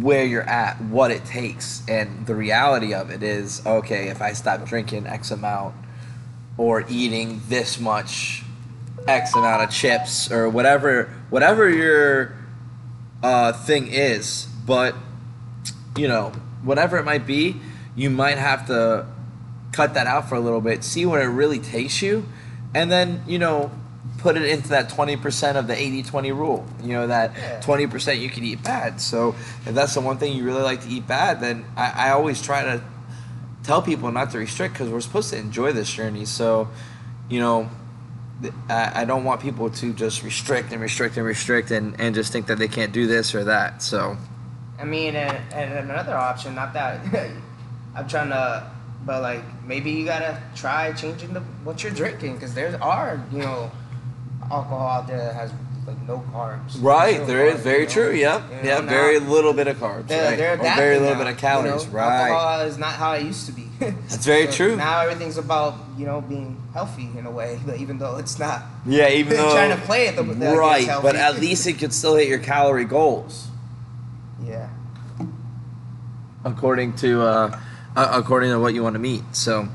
where 0.00 0.24
you're 0.24 0.48
at 0.48 0.80
what 0.80 1.10
it 1.10 1.24
takes. 1.24 1.82
And 1.88 2.26
the 2.26 2.34
reality 2.34 2.94
of 2.94 3.10
it 3.10 3.22
is 3.22 3.64
okay 3.66 4.08
if 4.08 4.22
i 4.22 4.32
stop 4.32 4.64
drinking 4.64 5.06
x 5.06 5.30
amount 5.30 5.74
or 6.56 6.84
eating 6.88 7.40
this 7.48 7.80
much 7.80 8.44
X 9.06 9.34
amount 9.34 9.62
of 9.62 9.70
chips 9.70 10.30
or 10.30 10.48
whatever 10.48 11.10
whatever 11.30 11.68
your 11.68 12.34
uh, 13.22 13.52
thing 13.52 13.88
is, 13.88 14.46
but 14.66 14.94
you 15.96 16.08
know 16.08 16.32
whatever 16.62 16.98
it 16.98 17.04
might 17.04 17.26
be, 17.26 17.56
you 17.94 18.10
might 18.10 18.38
have 18.38 18.66
to 18.68 19.06
cut 19.72 19.94
that 19.94 20.06
out 20.06 20.28
for 20.28 20.34
a 20.34 20.40
little 20.40 20.60
bit, 20.60 20.84
see 20.84 21.06
where 21.06 21.22
it 21.22 21.32
really 21.32 21.58
takes 21.58 22.02
you, 22.02 22.26
and 22.74 22.90
then 22.90 23.22
you 23.26 23.38
know 23.38 23.70
put 24.18 24.36
it 24.36 24.44
into 24.44 24.68
that 24.68 24.88
20% 24.88 25.56
of 25.56 25.66
the 25.66 25.74
80-20 25.74 26.36
rule 26.36 26.66
you 26.82 26.92
know 26.92 27.08
that 27.08 27.34
20% 27.62 28.20
you 28.20 28.30
can 28.30 28.44
eat 28.44 28.62
bad. 28.62 29.00
So 29.00 29.30
if 29.66 29.74
that's 29.74 29.94
the 29.94 30.00
one 30.00 30.18
thing 30.18 30.36
you 30.36 30.44
really 30.44 30.62
like 30.62 30.82
to 30.82 30.88
eat 30.88 31.06
bad 31.06 31.40
then 31.40 31.64
i, 31.76 32.08
I 32.08 32.10
always 32.10 32.40
try 32.40 32.62
to 32.62 32.82
tell 33.64 33.82
people 33.82 34.10
not 34.10 34.30
to 34.32 34.38
restrict 34.38 34.74
because 34.74 34.88
we're 34.88 35.00
supposed 35.00 35.30
to 35.30 35.38
enjoy 35.38 35.72
this 35.72 35.92
journey. 35.92 36.24
So 36.24 36.68
you 37.28 37.40
know 37.40 37.68
I, 38.68 39.02
I 39.02 39.04
don't 39.04 39.24
want 39.24 39.40
people 39.40 39.70
to 39.70 39.92
just 39.92 40.22
restrict 40.22 40.72
and 40.72 40.80
restrict 40.80 41.16
and 41.16 41.26
restrict 41.26 41.70
and, 41.70 42.00
and 42.00 42.14
just 42.14 42.32
think 42.32 42.46
that 42.46 42.58
they 42.58 42.68
can't 42.68 42.92
do 42.92 43.06
this 43.06 43.34
or 43.34 43.44
that. 43.44 43.82
So 43.82 44.16
I 44.82 44.84
mean, 44.84 45.14
and, 45.14 45.38
and 45.54 45.90
another 45.90 46.16
option, 46.16 46.54
not 46.56 46.72
that 46.74 47.00
I'm 47.94 48.08
trying 48.08 48.30
to, 48.30 48.68
but 49.06 49.22
like 49.22 49.42
maybe 49.64 49.92
you 49.92 50.04
gotta 50.04 50.42
try 50.56 50.92
changing 50.92 51.32
the 51.34 51.40
what 51.64 51.82
you're 51.84 51.92
drinking 51.92 52.34
because 52.34 52.54
there 52.54 52.76
are 52.82 53.24
you 53.32 53.38
know 53.38 53.70
alcohol 54.50 54.86
out 54.88 55.06
there 55.06 55.18
that 55.18 55.34
has 55.34 55.52
like 55.86 56.00
no 56.06 56.24
carbs. 56.32 56.80
Right, 56.82 57.14
Zero 57.16 57.26
there 57.26 57.46
is 57.46 57.54
carbs, 57.54 57.62
very 57.62 57.80
you 57.80 57.86
know? 57.86 57.92
true. 57.92 58.10
Yep, 58.12 58.42
You 58.50 58.56
know, 58.56 58.62
yeah, 58.62 58.80
very 58.82 59.18
little 59.20 59.52
bit 59.52 59.66
of 59.68 59.76
carbs, 59.78 60.08
They're, 60.08 60.30
right? 60.30 60.36
they're 60.38 60.56
very 60.56 60.98
little 60.98 61.14
now, 61.14 61.24
bit 61.24 61.32
of 61.32 61.38
calories, 61.38 61.84
you 61.84 61.90
know? 61.92 61.96
right? 61.98 62.28
Alcohol 62.30 62.60
is 62.66 62.78
not 62.78 62.94
how 62.94 63.12
it 63.14 63.24
used 63.24 63.46
to 63.46 63.52
be. 63.52 63.62
That's 63.80 64.24
very 64.26 64.46
true. 64.46 64.76
Now 64.76 65.00
everything's 65.02 65.38
about 65.38 65.74
you 65.96 66.06
know 66.06 66.20
being 66.22 66.60
healthy 66.72 67.08
in 67.16 67.26
a 67.26 67.30
way, 67.30 67.60
but 67.66 67.78
even 67.78 67.98
though 67.98 68.16
it's 68.16 68.38
not. 68.38 68.62
Yeah, 68.86 69.08
even 69.10 69.36
though 69.36 69.52
trying 69.52 69.76
to 69.78 69.84
play 69.86 70.06
it 70.08 70.16
the- 70.16 70.22
the- 70.24 70.56
right, 70.56 70.88
but 71.02 71.14
at 71.14 71.38
least 71.38 71.66
it 71.68 71.74
could 71.78 71.92
still 71.92 72.16
hit 72.16 72.28
your 72.28 72.38
calorie 72.40 72.84
goals. 72.84 73.46
Yeah. 74.44 74.68
according 76.44 76.94
to 76.96 77.22
uh, 77.22 77.60
uh, 77.96 78.10
according 78.12 78.50
to 78.50 78.58
what 78.58 78.74
you 78.74 78.82
want 78.82 78.94
to 78.94 78.98
meet. 78.98 79.22
So, 79.32 79.68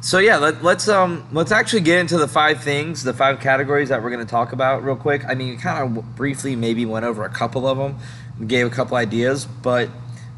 so 0.00 0.18
yeah, 0.18 0.36
let, 0.36 0.62
let's 0.62 0.88
um 0.88 1.26
let's 1.32 1.52
actually 1.52 1.82
get 1.82 1.98
into 1.98 2.16
the 2.18 2.28
five 2.28 2.62
things, 2.62 3.02
the 3.04 3.12
five 3.12 3.40
categories 3.40 3.88
that 3.88 4.02
we're 4.02 4.10
going 4.10 4.24
to 4.24 4.30
talk 4.30 4.52
about 4.52 4.84
real 4.84 4.96
quick. 4.96 5.24
I 5.26 5.34
mean, 5.34 5.58
kind 5.58 5.98
of 5.98 6.16
briefly 6.16 6.56
maybe 6.56 6.86
went 6.86 7.04
over 7.04 7.24
a 7.24 7.28
couple 7.30 7.66
of 7.66 7.78
them, 7.78 7.98
gave 8.46 8.66
a 8.66 8.70
couple 8.70 8.96
ideas, 8.96 9.46
but 9.46 9.88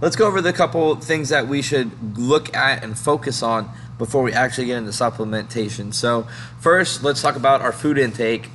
let's 0.00 0.16
go 0.16 0.26
over 0.26 0.40
the 0.40 0.52
couple 0.52 0.94
things 0.96 1.28
that 1.30 1.48
we 1.48 1.62
should 1.62 2.18
look 2.18 2.54
at 2.56 2.82
and 2.82 2.98
focus 2.98 3.42
on 3.42 3.70
before 3.98 4.22
we 4.22 4.32
actually 4.32 4.66
get 4.66 4.78
into 4.78 4.90
supplementation. 4.90 5.92
So, 5.94 6.26
first, 6.60 7.02
let's 7.02 7.22
talk 7.22 7.36
about 7.36 7.62
our 7.62 7.72
food 7.72 7.98
intake 7.98 8.50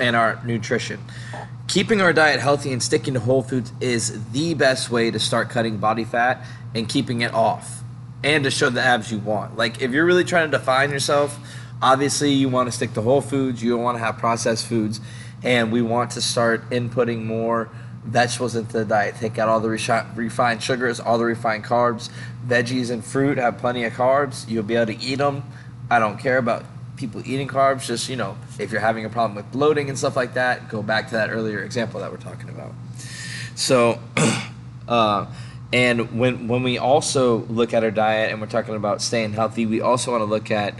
and 0.00 0.16
our 0.16 0.40
nutrition. 0.44 1.00
Keeping 1.72 2.02
our 2.02 2.12
diet 2.12 2.38
healthy 2.38 2.70
and 2.70 2.82
sticking 2.82 3.14
to 3.14 3.20
whole 3.20 3.42
foods 3.42 3.72
is 3.80 4.30
the 4.32 4.52
best 4.52 4.90
way 4.90 5.10
to 5.10 5.18
start 5.18 5.48
cutting 5.48 5.78
body 5.78 6.04
fat 6.04 6.44
and 6.74 6.86
keeping 6.86 7.22
it 7.22 7.32
off 7.32 7.82
and 8.22 8.44
to 8.44 8.50
show 8.50 8.68
the 8.68 8.82
abs 8.82 9.10
you 9.10 9.16
want. 9.16 9.56
Like, 9.56 9.80
if 9.80 9.90
you're 9.90 10.04
really 10.04 10.22
trying 10.22 10.50
to 10.50 10.58
define 10.58 10.90
yourself, 10.90 11.38
obviously 11.80 12.30
you 12.30 12.50
want 12.50 12.68
to 12.68 12.72
stick 12.72 12.92
to 12.92 13.00
whole 13.00 13.22
foods, 13.22 13.62
you 13.62 13.70
don't 13.70 13.80
want 13.82 13.96
to 13.96 14.04
have 14.04 14.18
processed 14.18 14.66
foods, 14.66 15.00
and 15.42 15.72
we 15.72 15.80
want 15.80 16.10
to 16.10 16.20
start 16.20 16.68
inputting 16.68 17.24
more 17.24 17.70
vegetables 18.04 18.54
into 18.54 18.74
the 18.74 18.84
diet. 18.84 19.14
Take 19.14 19.38
out 19.38 19.48
all 19.48 19.60
the 19.60 19.70
refined 19.70 20.62
sugars, 20.62 21.00
all 21.00 21.16
the 21.16 21.24
refined 21.24 21.64
carbs. 21.64 22.10
Veggies 22.46 22.90
and 22.90 23.02
fruit 23.02 23.38
have 23.38 23.56
plenty 23.56 23.84
of 23.84 23.94
carbs. 23.94 24.46
You'll 24.46 24.62
be 24.62 24.74
able 24.74 24.92
to 24.92 25.00
eat 25.02 25.16
them. 25.16 25.42
I 25.90 25.98
don't 25.98 26.18
care 26.18 26.36
about 26.36 26.66
people 27.02 27.20
eating 27.26 27.48
carbs. 27.48 27.86
Just, 27.86 28.08
you 28.08 28.16
know, 28.16 28.38
if 28.58 28.70
you're 28.70 28.80
having 28.80 29.04
a 29.04 29.10
problem 29.10 29.34
with 29.34 29.50
bloating 29.50 29.88
and 29.88 29.98
stuff 29.98 30.16
like 30.16 30.34
that, 30.34 30.68
go 30.68 30.82
back 30.82 31.08
to 31.08 31.14
that 31.14 31.30
earlier 31.30 31.62
example 31.62 32.00
that 32.00 32.10
we're 32.10 32.16
talking 32.16 32.48
about. 32.48 32.72
So, 33.56 33.98
uh, 34.88 35.26
and 35.72 36.18
when 36.18 36.48
when 36.48 36.62
we 36.62 36.78
also 36.78 37.38
look 37.46 37.74
at 37.74 37.82
our 37.82 37.90
diet 37.90 38.30
and 38.30 38.40
we're 38.40 38.46
talking 38.46 38.76
about 38.76 39.02
staying 39.02 39.32
healthy, 39.32 39.66
we 39.66 39.80
also 39.80 40.12
want 40.12 40.20
to 40.20 40.26
look 40.26 40.50
at 40.50 40.74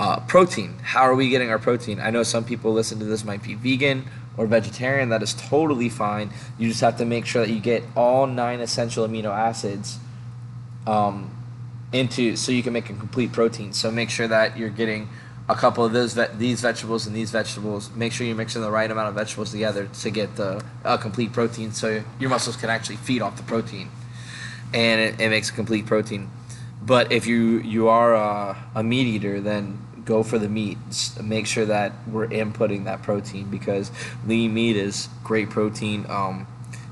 uh, 0.00 0.20
protein. 0.20 0.78
How 0.82 1.02
are 1.02 1.14
we 1.14 1.28
getting 1.28 1.50
our 1.50 1.58
protein? 1.58 2.00
I 2.00 2.10
know 2.10 2.22
some 2.22 2.44
people 2.44 2.72
listen 2.72 2.98
to 3.00 3.04
this 3.04 3.24
might 3.24 3.42
be 3.42 3.54
vegan 3.54 4.06
or 4.36 4.46
vegetarian. 4.46 5.10
That 5.10 5.22
is 5.22 5.34
totally 5.34 5.88
fine. 5.88 6.30
You 6.58 6.68
just 6.68 6.80
have 6.80 6.96
to 6.98 7.04
make 7.04 7.26
sure 7.26 7.44
that 7.44 7.52
you 7.52 7.60
get 7.60 7.84
all 7.94 8.26
nine 8.26 8.60
essential 8.60 9.06
amino 9.06 9.30
acids 9.30 9.98
um, 10.86 11.30
into 11.92 12.36
so 12.36 12.52
you 12.52 12.62
can 12.62 12.72
make 12.72 12.88
a 12.88 12.94
complete 12.94 13.32
protein. 13.32 13.72
So 13.72 13.90
make 13.90 14.10
sure 14.10 14.28
that 14.28 14.56
you're 14.56 14.70
getting 14.70 15.08
a 15.48 15.54
couple 15.54 15.84
of 15.84 15.92
those 15.92 16.14
ve- 16.14 16.26
these 16.36 16.60
vegetables 16.60 17.06
and 17.06 17.14
these 17.14 17.30
vegetables. 17.30 17.90
Make 17.94 18.12
sure 18.12 18.26
you're 18.26 18.36
mixing 18.36 18.62
the 18.62 18.70
right 18.70 18.90
amount 18.90 19.08
of 19.08 19.14
vegetables 19.14 19.50
together 19.50 19.88
to 20.00 20.10
get 20.10 20.36
the 20.36 20.64
a 20.84 20.98
complete 20.98 21.32
protein, 21.32 21.72
so 21.72 22.02
your 22.18 22.30
muscles 22.30 22.56
can 22.56 22.70
actually 22.70 22.96
feed 22.96 23.22
off 23.22 23.36
the 23.36 23.42
protein, 23.42 23.90
and 24.74 25.00
it, 25.00 25.20
it 25.20 25.28
makes 25.28 25.50
a 25.50 25.52
complete 25.52 25.86
protein. 25.86 26.30
But 26.82 27.12
if 27.12 27.26
you 27.26 27.58
you 27.60 27.88
are 27.88 28.14
a, 28.14 28.56
a 28.74 28.82
meat 28.82 29.06
eater, 29.06 29.40
then 29.40 29.78
go 30.04 30.22
for 30.22 30.38
the 30.38 30.48
meat. 30.48 30.78
Make 31.22 31.46
sure 31.46 31.66
that 31.66 31.92
we're 32.08 32.28
inputting 32.28 32.84
that 32.84 33.02
protein 33.02 33.50
because 33.50 33.90
lean 34.26 34.54
meat 34.54 34.76
is 34.76 35.08
great 35.24 35.50
protein. 35.50 36.06
Um, 36.08 36.46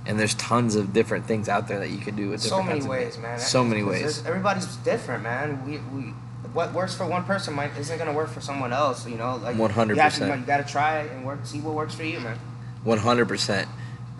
and 0.07 0.19
there's 0.19 0.35
tons 0.35 0.75
of 0.75 0.93
different 0.93 1.27
things 1.27 1.49
out 1.49 1.67
there 1.67 1.79
that 1.79 1.89
you 1.91 1.99
can 1.99 2.15
do 2.15 2.29
with 2.29 2.43
so 2.43 2.63
many 2.63 2.87
ways, 2.87 3.17
man. 3.17 3.39
So 3.39 3.65
many 3.65 3.83
ways. 3.83 4.25
Everybody's 4.27 4.77
different, 4.77 5.23
man. 5.23 5.65
We 5.65 5.79
we 5.79 6.13
what 6.55 6.73
works 6.73 6.95
for 6.95 7.05
one 7.05 7.25
person 7.25 7.53
might 7.53 7.77
isn't 7.77 7.99
gonna 7.99 8.13
work 8.13 8.31
for 8.31 8.41
someone 8.41 8.73
else. 8.73 9.07
You 9.07 9.17
know, 9.17 9.37
like 9.37 9.57
100%. 9.57 9.89
You, 9.89 9.95
have 9.97 10.15
to, 10.15 10.27
you 10.27 10.47
gotta 10.47 10.65
try 10.65 11.01
and 11.01 11.27
work, 11.27 11.45
see 11.45 11.61
what 11.61 11.75
works 11.75 11.95
for 11.95 12.05
you, 12.05 12.21
man. 12.21 12.39
One 12.85 12.99
hundred 12.99 13.29
percent. 13.29 13.69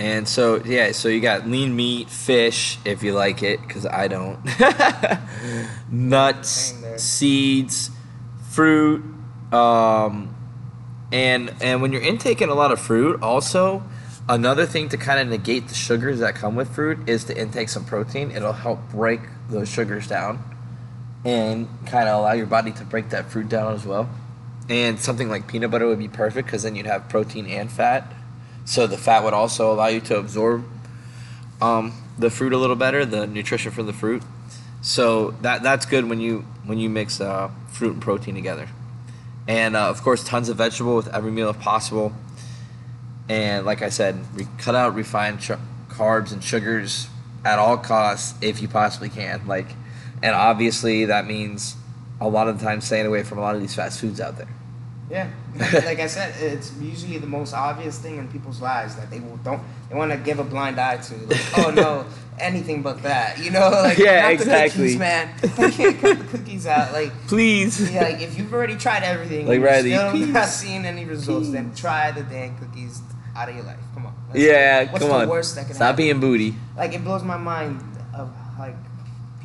And 0.01 0.29
so 0.29 0.57
yeah, 0.65 0.91
so 0.93 1.09
you 1.09 1.21
got 1.21 1.47
lean 1.47 1.75
meat, 1.77 2.11
fish 2.11 2.79
if 2.85 3.03
you 3.03 3.13
like 3.13 3.43
it, 3.43 3.61
because 3.61 3.87
I 3.87 4.09
don't. 4.09 4.41
Nuts, 5.91 6.75
seeds, 6.97 7.91
fruit, 8.51 9.05
um, 9.53 10.35
and 11.13 11.55
and 11.61 11.81
when 11.81 11.93
you're 11.93 12.03
intaking 12.03 12.49
a 12.49 12.55
lot 12.55 12.73
of 12.73 12.81
fruit, 12.81 13.23
also 13.23 13.85
another 14.29 14.67
thing 14.67 14.89
to 14.89 14.97
kind 14.97 15.21
of 15.21 15.29
negate 15.29 15.69
the 15.69 15.75
sugars 15.75 16.19
that 16.19 16.35
come 16.35 16.57
with 16.57 16.75
fruit 16.75 17.09
is 17.09 17.25
to 17.25 17.39
intake 17.39 17.69
some 17.69 17.85
protein. 17.85 18.33
It'll 18.33 18.53
help 18.53 18.81
break 18.91 19.21
those 19.49 19.69
sugars 19.69 20.09
down, 20.09 20.43
and 21.25 21.69
kind 21.87 22.09
of 22.09 22.21
allow 22.21 22.33
your 22.33 22.47
body 22.47 22.71
to 22.73 22.85
break 22.85 23.11
that 23.11 23.31
fruit 23.31 23.49
down 23.49 23.75
as 23.75 23.87
well. 23.87 24.09
And 24.69 24.99
something 24.99 25.29
like 25.29 25.47
peanut 25.47 25.71
butter 25.71 25.87
would 25.87 25.99
be 25.99 26.09
perfect 26.09 26.47
because 26.47 26.63
then 26.63 26.75
you'd 26.75 26.87
have 26.87 27.09
protein 27.09 27.47
and 27.47 27.71
fat. 27.71 28.13
So 28.65 28.87
the 28.87 28.97
fat 28.97 29.25
would 29.25 29.35
also 29.35 29.73
allow 29.73 29.89
you 29.89 30.01
to 30.03 30.17
absorb 30.17 30.65
um, 31.61 31.93
the 32.19 32.31
fruit 32.31 32.53
a 32.53 32.59
little 32.59 32.77
better, 32.77 33.05
the 33.05 33.27
nutrition 33.27 33.73
from 33.73 33.87
the 33.87 33.93
fruit. 33.93 34.23
So 34.81 35.33
that 35.43 35.63
that's 35.63 35.87
good 35.87 36.09
when 36.09 36.21
you 36.21 36.45
when 36.65 36.79
you 36.79 36.91
mix 36.91 37.21
uh, 37.21 37.51
fruit 37.69 37.95
and 37.95 38.03
protein 38.03 38.35
together. 38.35 38.69
And 39.47 39.77
uh, 39.77 39.89
of 39.89 40.03
course, 40.03 40.25
tons 40.25 40.49
of 40.49 40.57
vegetable 40.57 40.97
with 40.97 41.09
every 41.09 41.31
meal 41.31 41.51
if 41.51 41.59
possible. 41.59 42.13
And 43.29 43.65
like 43.65 43.83
I 43.83 43.89
said, 43.89 44.19
re- 44.35 44.47
cut 44.59 44.75
out 44.75 44.95
refined 44.95 45.41
ch- 45.41 45.53
carbs 45.89 46.33
and 46.33 46.43
sugars 46.43 47.09
at 47.45 47.59
all 47.59 47.77
costs 47.77 48.35
if 48.43 48.61
you 48.61 48.69
possibly 48.69 49.09
can. 49.09 49.47
Like, 49.47 49.69
and 50.25 50.35
obviously 50.35 51.05
that 51.05 51.27
means 51.27 51.77
a 52.21 52.29
lot 52.29 52.49
of 52.49 52.59
the 52.59 52.65
time 52.65 52.81
staying 52.81 53.07
away 53.07 53.23
from 53.23 53.39
a 53.39 53.43
lot 53.43 53.55
of 53.55 53.61
these 53.61 53.75
fast 53.75 54.01
foods 54.01 54.21
out 54.21 54.37
there. 54.39 54.49
Yeah, 55.11 55.29
like 55.85 56.01
I 56.01 56.07
said, 56.07 56.35
it's 56.41 56.73
usually 56.81 57.19
the 57.19 57.27
most 57.27 57.53
obvious 57.53 57.99
thing 57.99 58.17
in 58.17 58.27
people's 58.29 58.61
lives 58.63 58.97
that 58.97 59.11
they 59.11 59.21
will 59.21 59.37
don't 59.45 59.61
they 59.89 59.95
want 59.95 60.11
to 60.13 60.17
give 60.19 60.39
a 60.39 60.45
blind 60.45 60.81
eye 60.81 60.97
to. 60.97 61.15
Like, 61.27 61.59
oh 61.59 61.71
no, 61.71 62.07
anything 62.39 62.83
but 62.83 63.03
that. 63.03 63.39
You 63.39 63.51
know, 63.51 63.69
like 63.85 63.99
Yeah, 63.99 64.23
not 64.23 64.33
exactly. 64.33 64.95
The 64.95 64.99
cookies, 64.99 64.99
man. 64.99 65.35
I 65.59 65.71
can't 65.71 66.01
cut 66.01 66.19
the 66.19 66.25
cookies 66.39 66.67
out. 66.67 66.93
Like, 66.95 67.13
Please. 67.29 67.93
yeah, 67.93 68.03
like 68.03 68.23
if 68.23 68.37
you've 68.39 68.53
already 68.53 68.77
tried 68.77 69.03
everything, 69.03 69.47
Like 69.47 69.61
Riley, 69.61 69.93
still 69.93 70.11
please. 70.11 70.29
not 70.29 70.49
seeing 70.49 70.87
any 70.87 71.05
results, 71.05 71.51
then 71.51 71.75
try 71.75 72.11
the 72.11 72.23
dang 72.23 72.57
cookies 72.57 73.03
out 73.37 73.51
of 73.51 73.55
your 73.55 73.65
life. 73.65 73.79
Come 73.93 74.07
on. 74.07 74.15
Let's- 74.31 74.41
Yeah, 74.41 74.91
What's 74.91 75.05
come 75.05 75.13
the 75.13 75.19
on. 75.25 75.29
worst 75.29 75.55
that 75.57 75.67
can 75.67 75.75
Stop 75.75 75.85
happen? 75.87 75.97
being 75.99 76.19
booty. 76.21 76.55
like 76.79 76.95
it 76.95 77.05
blows 77.05 77.23
my 77.23 77.37
mind 77.37 77.79
of 78.17 78.33
like 78.59 78.75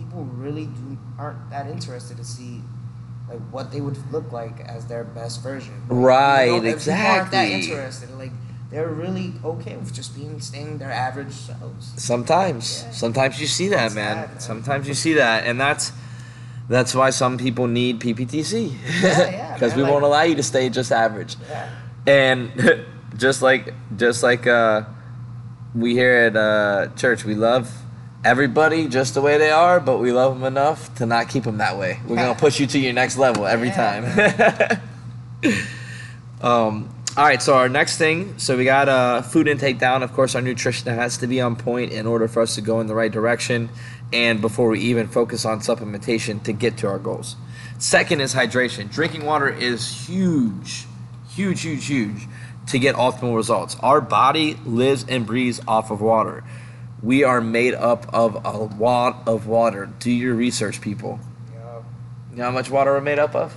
people 0.09 0.25
really 0.25 0.65
do 0.65 0.97
aren't 1.17 1.49
that 1.51 1.67
interested 1.67 2.17
to 2.17 2.23
see 2.25 2.61
like 3.29 3.39
what 3.51 3.71
they 3.71 3.79
would 3.79 3.97
look 4.11 4.31
like 4.31 4.59
as 4.61 4.87
their 4.87 5.03
best 5.03 5.43
version. 5.43 5.73
Like, 5.87 6.03
Right, 6.05 6.45
you 6.45 6.51
know, 6.61 6.73
people 6.77 6.93
aren't 6.93 7.31
that 7.31 7.43
exactly. 7.45 7.71
interested. 7.71 8.09
Like 8.17 8.31
they're 8.71 8.87
really 8.87 9.33
okay 9.43 9.75
with 9.77 9.93
just 9.93 10.15
being 10.15 10.39
staying 10.41 10.77
their 10.79 10.91
average 10.91 11.31
selves. 11.33 11.93
Sometimes, 11.97 12.83
Yeah. 12.85 12.91
sometimes 12.91 13.39
you 13.39 13.45
see 13.47 13.67
that, 13.69 13.93
man. 13.93 14.15
man. 14.29 14.39
Sometimes 14.39 14.87
you 14.87 14.93
see 14.95 15.13
that, 15.13 15.45
and 15.45 15.59
that's 15.59 15.91
that's 16.67 16.93
why 16.95 17.09
some 17.11 17.37
people 17.37 17.67
need 17.67 17.99
PPTC 17.99 18.73
Yeah, 19.01 19.29
yeah, 19.31 19.53
because 19.53 19.75
we 19.75 19.83
like- 19.83 19.91
won't 19.91 20.03
allow 20.03 20.21
you 20.23 20.35
to 20.35 20.43
stay 20.43 20.69
just 20.69 20.91
average. 20.91 21.35
Yeah. 21.49 21.69
And 22.07 22.85
just 23.17 23.41
like 23.43 23.73
just 23.95 24.23
like 24.23 24.47
uh, 24.47 24.83
we 25.75 25.93
here 25.93 26.15
at 26.15 26.35
uh, 26.35 26.87
church, 26.95 27.25
we 27.25 27.35
love 27.35 27.69
everybody 28.23 28.87
just 28.87 29.13
the 29.13 29.21
way 29.21 29.37
they 29.37 29.51
are, 29.51 29.79
but 29.79 29.97
we 29.99 30.11
love 30.11 30.35
them 30.35 30.45
enough 30.45 30.93
to 30.95 31.05
not 31.05 31.29
keep 31.29 31.43
them 31.43 31.57
that 31.57 31.77
way. 31.77 31.99
We're 32.07 32.15
gonna 32.15 32.35
push 32.35 32.59
you 32.59 32.67
to 32.67 32.79
your 32.79 32.93
next 32.93 33.17
level 33.17 33.45
every 33.45 33.69
Yeah, 33.69 34.79
time. 34.79 34.81
um, 36.41 36.89
all 37.17 37.25
right, 37.25 37.41
so 37.41 37.55
our 37.55 37.69
next 37.69 37.97
thing, 37.97 38.37
so 38.37 38.55
we 38.55 38.65
got 38.65 38.87
uh, 38.87 39.21
food 39.21 39.47
intake 39.47 39.79
down. 39.79 40.03
Of 40.03 40.13
course, 40.13 40.35
our 40.35 40.41
nutrition 40.41 40.93
has 40.93 41.17
to 41.17 41.27
be 41.27 41.41
on 41.41 41.55
point 41.55 41.91
in 41.91 42.05
order 42.05 42.27
for 42.27 42.41
us 42.41 42.55
to 42.55 42.61
go 42.61 42.79
in 42.79 42.87
the 42.87 42.95
right 42.95 43.11
direction, 43.11 43.69
and 44.13 44.41
before 44.41 44.69
we 44.69 44.79
even 44.81 45.07
focus 45.07 45.45
on 45.45 45.59
supplementation 45.59 46.41
to 46.43 46.53
get 46.53 46.77
to 46.77 46.87
our 46.87 46.99
goals. 46.99 47.35
Second 47.77 48.21
is 48.21 48.33
hydration. 48.33 48.91
Drinking 48.91 49.25
water 49.25 49.49
is 49.49 50.07
huge, 50.07 50.85
huge, 51.31 51.61
huge, 51.61 51.85
huge 51.87 52.27
to 52.67 52.77
get 52.79 52.95
optimal 52.95 53.35
results. 53.35 53.75
Our 53.79 54.01
body 54.01 54.57
lives 54.65 55.05
and 55.07 55.25
breathes 55.25 55.61
off 55.67 55.89
of 55.91 56.01
water. 56.01 56.43
We 57.01 57.23
are 57.23 57.39
made 57.39 57.73
up 57.75 58.13
of 58.13 58.43
a 58.45 58.57
lot 58.57 59.27
of 59.27 59.47
water. 59.47 59.89
Do 59.99 60.11
your 60.11 60.33
research, 60.35 60.81
people. 60.81 61.19
Yeah. 61.53 61.81
You 62.31 62.37
know 62.37 62.43
how 62.45 62.51
much 62.51 62.69
water 62.69 62.91
we're 62.91 63.01
made 63.01 63.19
up 63.19 63.35
of? 63.35 63.55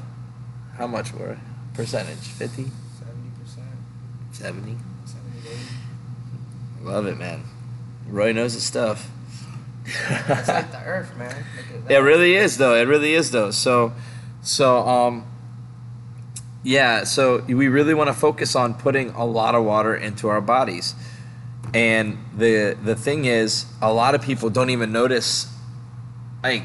How 0.77 0.87
much 0.87 1.13
were 1.13 1.39
percentage? 1.75 2.19
50? 2.19 2.65
Seventy 2.99 3.31
percent. 3.41 3.67
70? 4.33 4.77
Seventy 5.05 5.49
eight. 5.49 6.85
Love 6.85 7.07
it, 7.07 7.19
man. 7.19 7.45
Roy 8.09 8.33
knows 8.33 8.53
his 8.55 8.63
stuff. 8.63 9.11
It's 9.85 10.49
like 10.49 10.71
the 10.71 10.83
earth, 10.85 11.17
man. 11.17 11.45
Look 11.83 11.91
It 11.91 11.99
really 11.99 12.35
is 12.35 12.59
though. 12.59 12.75
It 12.75 12.87
really 12.87 13.15
is 13.15 13.31
though. 13.31 13.51
So, 13.51 13.93
so 14.43 14.79
um, 14.87 15.27
Yeah, 16.63 17.05
so 17.05 17.41
we 17.43 17.69
really 17.69 17.95
want 17.95 18.09
to 18.09 18.15
focus 18.15 18.55
on 18.55 18.75
putting 18.75 19.11
a 19.11 19.25
lot 19.25 19.55
of 19.55 19.65
water 19.65 19.95
into 19.95 20.29
our 20.29 20.41
bodies. 20.41 20.95
And 21.75 22.19
the 22.37 22.77
the 22.83 22.95
thing 22.95 23.25
is, 23.25 23.67
a 23.81 23.93
lot 23.93 24.15
of 24.15 24.23
people 24.23 24.51
don't 24.51 24.71
even 24.71 24.93
notice 24.93 25.47
like 26.43 26.65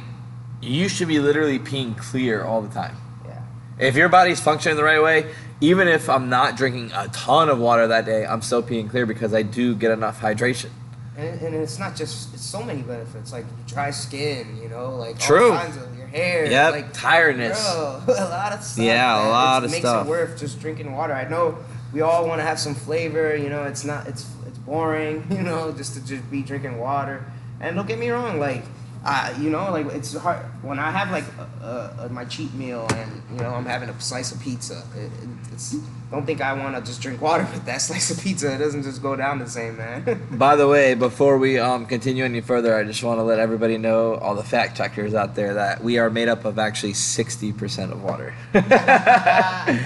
you 0.62 0.90
should 0.90 1.08
be 1.08 1.20
literally 1.20 1.60
peeing 1.60 1.98
clear 1.98 2.44
all 2.44 2.62
the 2.62 2.74
time. 2.74 2.96
Yeah. 3.26 3.42
If 3.80 3.96
your 3.96 4.10
body's 4.10 4.40
functioning 4.42 4.76
the 4.76 4.84
right 4.84 5.02
way, 5.02 5.32
even 5.62 5.88
if 5.88 6.10
I'm 6.10 6.30
not 6.30 6.58
drinking 6.58 6.92
a 6.94 7.08
ton 7.10 7.48
of 7.50 7.60
water 7.60 7.88
that 7.88 8.06
day, 8.06 8.26
I'm 8.26 8.42
still 8.42 8.62
peeing 8.64 8.90
clear 8.90 9.06
because 9.06 9.34
I 9.34 9.44
do 9.44 9.76
get 9.76 9.92
enough 9.92 10.20
hydration. 10.20 10.72
And, 11.16 11.42
and 11.42 11.56
it's 11.56 11.80
not 11.80 11.96
just 11.96 12.34
it's 12.34 12.44
so 12.46 12.62
many 12.62 12.82
benefits 12.82 13.32
like 13.32 13.46
dry 13.66 13.92
skin, 13.92 14.58
you 14.62 14.68
know, 14.70 14.96
like 14.96 15.18
True. 15.18 15.52
all 15.52 15.58
kinds 15.58 15.78
of 15.78 15.98
your 15.98 16.08
hair, 16.08 16.46
Yep, 16.50 16.72
like 16.74 16.94
tiredness. 16.94 17.64
Bro, 17.74 18.02
a 18.08 18.12
lot 18.30 18.52
of 18.54 18.62
stuff. 18.64 18.84
Yeah, 18.86 19.28
a 19.28 19.30
lot 19.30 19.64
It 19.64 19.66
of 19.68 19.72
makes 19.72 19.82
stuff. 19.84 20.06
it 20.06 20.10
worth 20.10 20.38
just 20.40 20.60
drinking 20.60 20.92
water. 20.92 21.14
I 21.14 21.28
know 21.30 21.58
we 21.94 22.02
all 22.02 22.28
want 22.28 22.40
to 22.40 22.44
have 22.46 22.60
some 22.60 22.76
flavor. 22.76 23.36
You 23.36 23.50
know, 23.50 23.64
it's 23.64 23.84
not 23.86 24.08
it's 24.08 24.24
boring. 24.68 25.26
You 25.32 25.42
know, 25.42 25.72
just 25.72 25.96
to 25.96 26.06
just 26.06 26.30
be 26.30 26.44
drinking 26.44 26.78
water. 26.78 27.26
And 27.60 27.76
don't 27.76 27.88
get 27.88 27.98
me 27.98 28.10
wrong, 28.10 28.40
like. 28.40 28.64
Uh, 29.06 29.34
you 29.40 29.50
know, 29.50 29.72
like 29.72 29.86
it's 29.88 30.16
hard 30.16 30.40
when 30.62 30.80
I 30.80 30.92
have 30.92 31.12
like 31.12 31.24
uh, 31.62 31.64
uh, 31.64 32.08
my 32.12 32.26
cheat 32.26 32.54
meal 32.54 32.88
and 32.94 33.22
you 33.32 33.38
know 33.38 33.52
I'm 33.52 33.66
having 33.66 33.90
a 33.90 34.02
slice 34.02 34.32
of 34.32 34.42
pizza. 34.42 34.84
It, 34.96 35.06
it, 35.06 35.30
it's 35.54 35.76
don't 36.12 36.26
think 36.26 36.40
I 36.40 36.54
want 36.54 36.74
to 36.76 36.82
just 36.82 37.02
drink 37.02 37.22
water 37.22 37.44
with 37.52 37.66
that 37.66 37.82
slice 37.82 38.10
of 38.12 38.22
pizza. 38.22 38.54
It 38.54 38.60
doesn't 38.60 38.84
just 38.84 39.02
go 39.02 39.16
down 39.16 39.40
the 39.40 39.50
same, 39.50 39.78
man. 39.78 40.28
By 40.32 40.56
the 40.56 40.68
way, 40.68 40.94
before 40.94 41.38
we 41.38 41.60
um, 41.60 41.86
continue 41.86 42.24
any 42.24 42.42
further, 42.42 42.76
I 42.76 42.84
just 42.84 43.04
want 43.04 43.20
to 43.20 43.24
let 43.24 43.40
everybody 43.40 43.78
know, 43.78 44.16
all 44.16 44.36
the 44.36 44.44
fact 44.44 44.78
checkers 44.78 45.14
out 45.14 45.36
there, 45.36 45.54
that 45.56 45.84
we 45.84 45.98
are 45.98 46.10
made 46.10 46.30
up 46.30 46.46
of 46.46 46.60
actually 46.60 46.94
60% 46.94 47.92
of 47.92 48.02
water. 48.04 48.34
that 48.54 49.82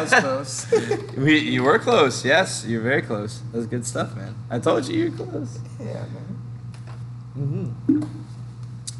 was 0.00 0.12
close. 0.12 0.66
we, 1.16 1.38
you 1.38 1.62
were 1.62 1.78
close, 1.78 2.24
yes. 2.24 2.66
You're 2.66 2.82
very 2.82 3.02
close. 3.02 3.40
That's 3.52 3.66
good 3.66 3.86
stuff, 3.86 4.14
man. 4.16 4.34
I 4.50 4.58
told 4.58 4.86
you 4.86 5.04
you're 5.04 5.12
close. 5.12 5.58
Yeah, 5.80 5.94
man. 5.94 6.36
Mm-hmm. 7.38 7.95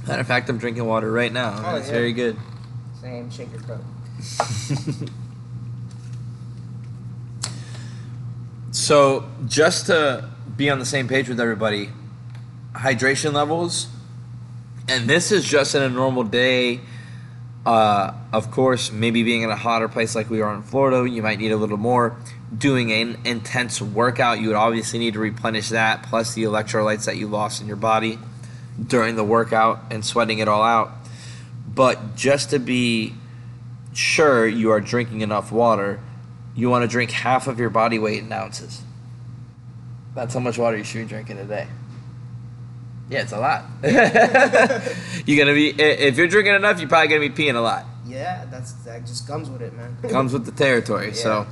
Matter 0.06 0.20
of 0.20 0.26
fact, 0.26 0.48
I'm 0.48 0.58
drinking 0.58 0.84
water 0.84 1.10
right 1.10 1.32
now. 1.32 1.60
Oh, 1.64 1.76
it's 1.76 1.88
yeah. 1.88 1.92
very 1.92 2.12
good. 2.12 2.36
Same 3.00 3.30
shaker 3.30 3.58
cup. 3.58 3.80
So, 8.76 9.24
just 9.46 9.86
to 9.86 10.28
be 10.54 10.68
on 10.68 10.78
the 10.78 10.84
same 10.84 11.08
page 11.08 11.30
with 11.30 11.40
everybody, 11.40 11.88
hydration 12.74 13.32
levels, 13.32 13.88
and 14.86 15.08
this 15.08 15.32
is 15.32 15.46
just 15.46 15.74
in 15.74 15.82
a 15.82 15.88
normal 15.88 16.24
day. 16.24 16.82
Uh, 17.64 18.12
of 18.34 18.50
course, 18.50 18.92
maybe 18.92 19.22
being 19.22 19.40
in 19.40 19.50
a 19.50 19.56
hotter 19.56 19.88
place 19.88 20.14
like 20.14 20.28
we 20.28 20.42
are 20.42 20.54
in 20.54 20.62
Florida, 20.62 21.10
you 21.10 21.22
might 21.22 21.38
need 21.38 21.52
a 21.52 21.56
little 21.56 21.78
more. 21.78 22.16
Doing 22.56 22.92
an 22.92 23.18
intense 23.24 23.80
workout, 23.80 24.40
you 24.40 24.48
would 24.48 24.56
obviously 24.56 24.98
need 24.98 25.14
to 25.14 25.20
replenish 25.20 25.70
that, 25.70 26.02
plus 26.02 26.34
the 26.34 26.42
electrolytes 26.42 27.06
that 27.06 27.16
you 27.16 27.28
lost 27.28 27.62
in 27.62 27.66
your 27.66 27.76
body 27.76 28.18
during 28.84 29.16
the 29.16 29.24
workout 29.24 29.80
and 29.90 30.04
sweating 30.04 30.38
it 30.38 30.48
all 30.48 30.62
out. 30.62 30.92
But 31.66 32.16
just 32.16 32.50
to 32.50 32.58
be 32.58 33.14
sure 33.92 34.46
you 34.46 34.70
are 34.70 34.80
drinking 34.80 35.20
enough 35.22 35.50
water, 35.50 36.00
you 36.54 36.70
want 36.70 36.82
to 36.82 36.88
drink 36.88 37.10
half 37.10 37.46
of 37.46 37.58
your 37.58 37.70
body 37.70 37.98
weight 37.98 38.22
in 38.22 38.32
ounces. 38.32 38.82
That's 40.14 40.32
how 40.32 40.40
much 40.40 40.58
water 40.58 40.76
you 40.76 40.84
should 40.84 41.02
be 41.02 41.08
drinking 41.08 41.38
a 41.38 41.44
day. 41.44 41.68
Yeah, 43.08 43.22
it's 43.22 43.32
a 43.32 43.38
lot. 43.38 43.64
you're 45.26 45.38
gonna 45.38 45.54
be 45.54 45.70
if 45.70 46.16
you're 46.16 46.26
drinking 46.26 46.54
enough, 46.54 46.80
you're 46.80 46.88
probably 46.88 47.08
gonna 47.08 47.28
be 47.28 47.30
peeing 47.30 47.54
a 47.54 47.60
lot. 47.60 47.84
Yeah, 48.06 48.46
that's 48.50 48.72
that 48.84 49.06
just 49.06 49.26
comes 49.26 49.48
with 49.48 49.62
it, 49.62 49.74
man. 49.74 49.96
Comes 50.08 50.32
with 50.32 50.44
the 50.44 50.52
territory. 50.52 51.12
So, 51.12 51.46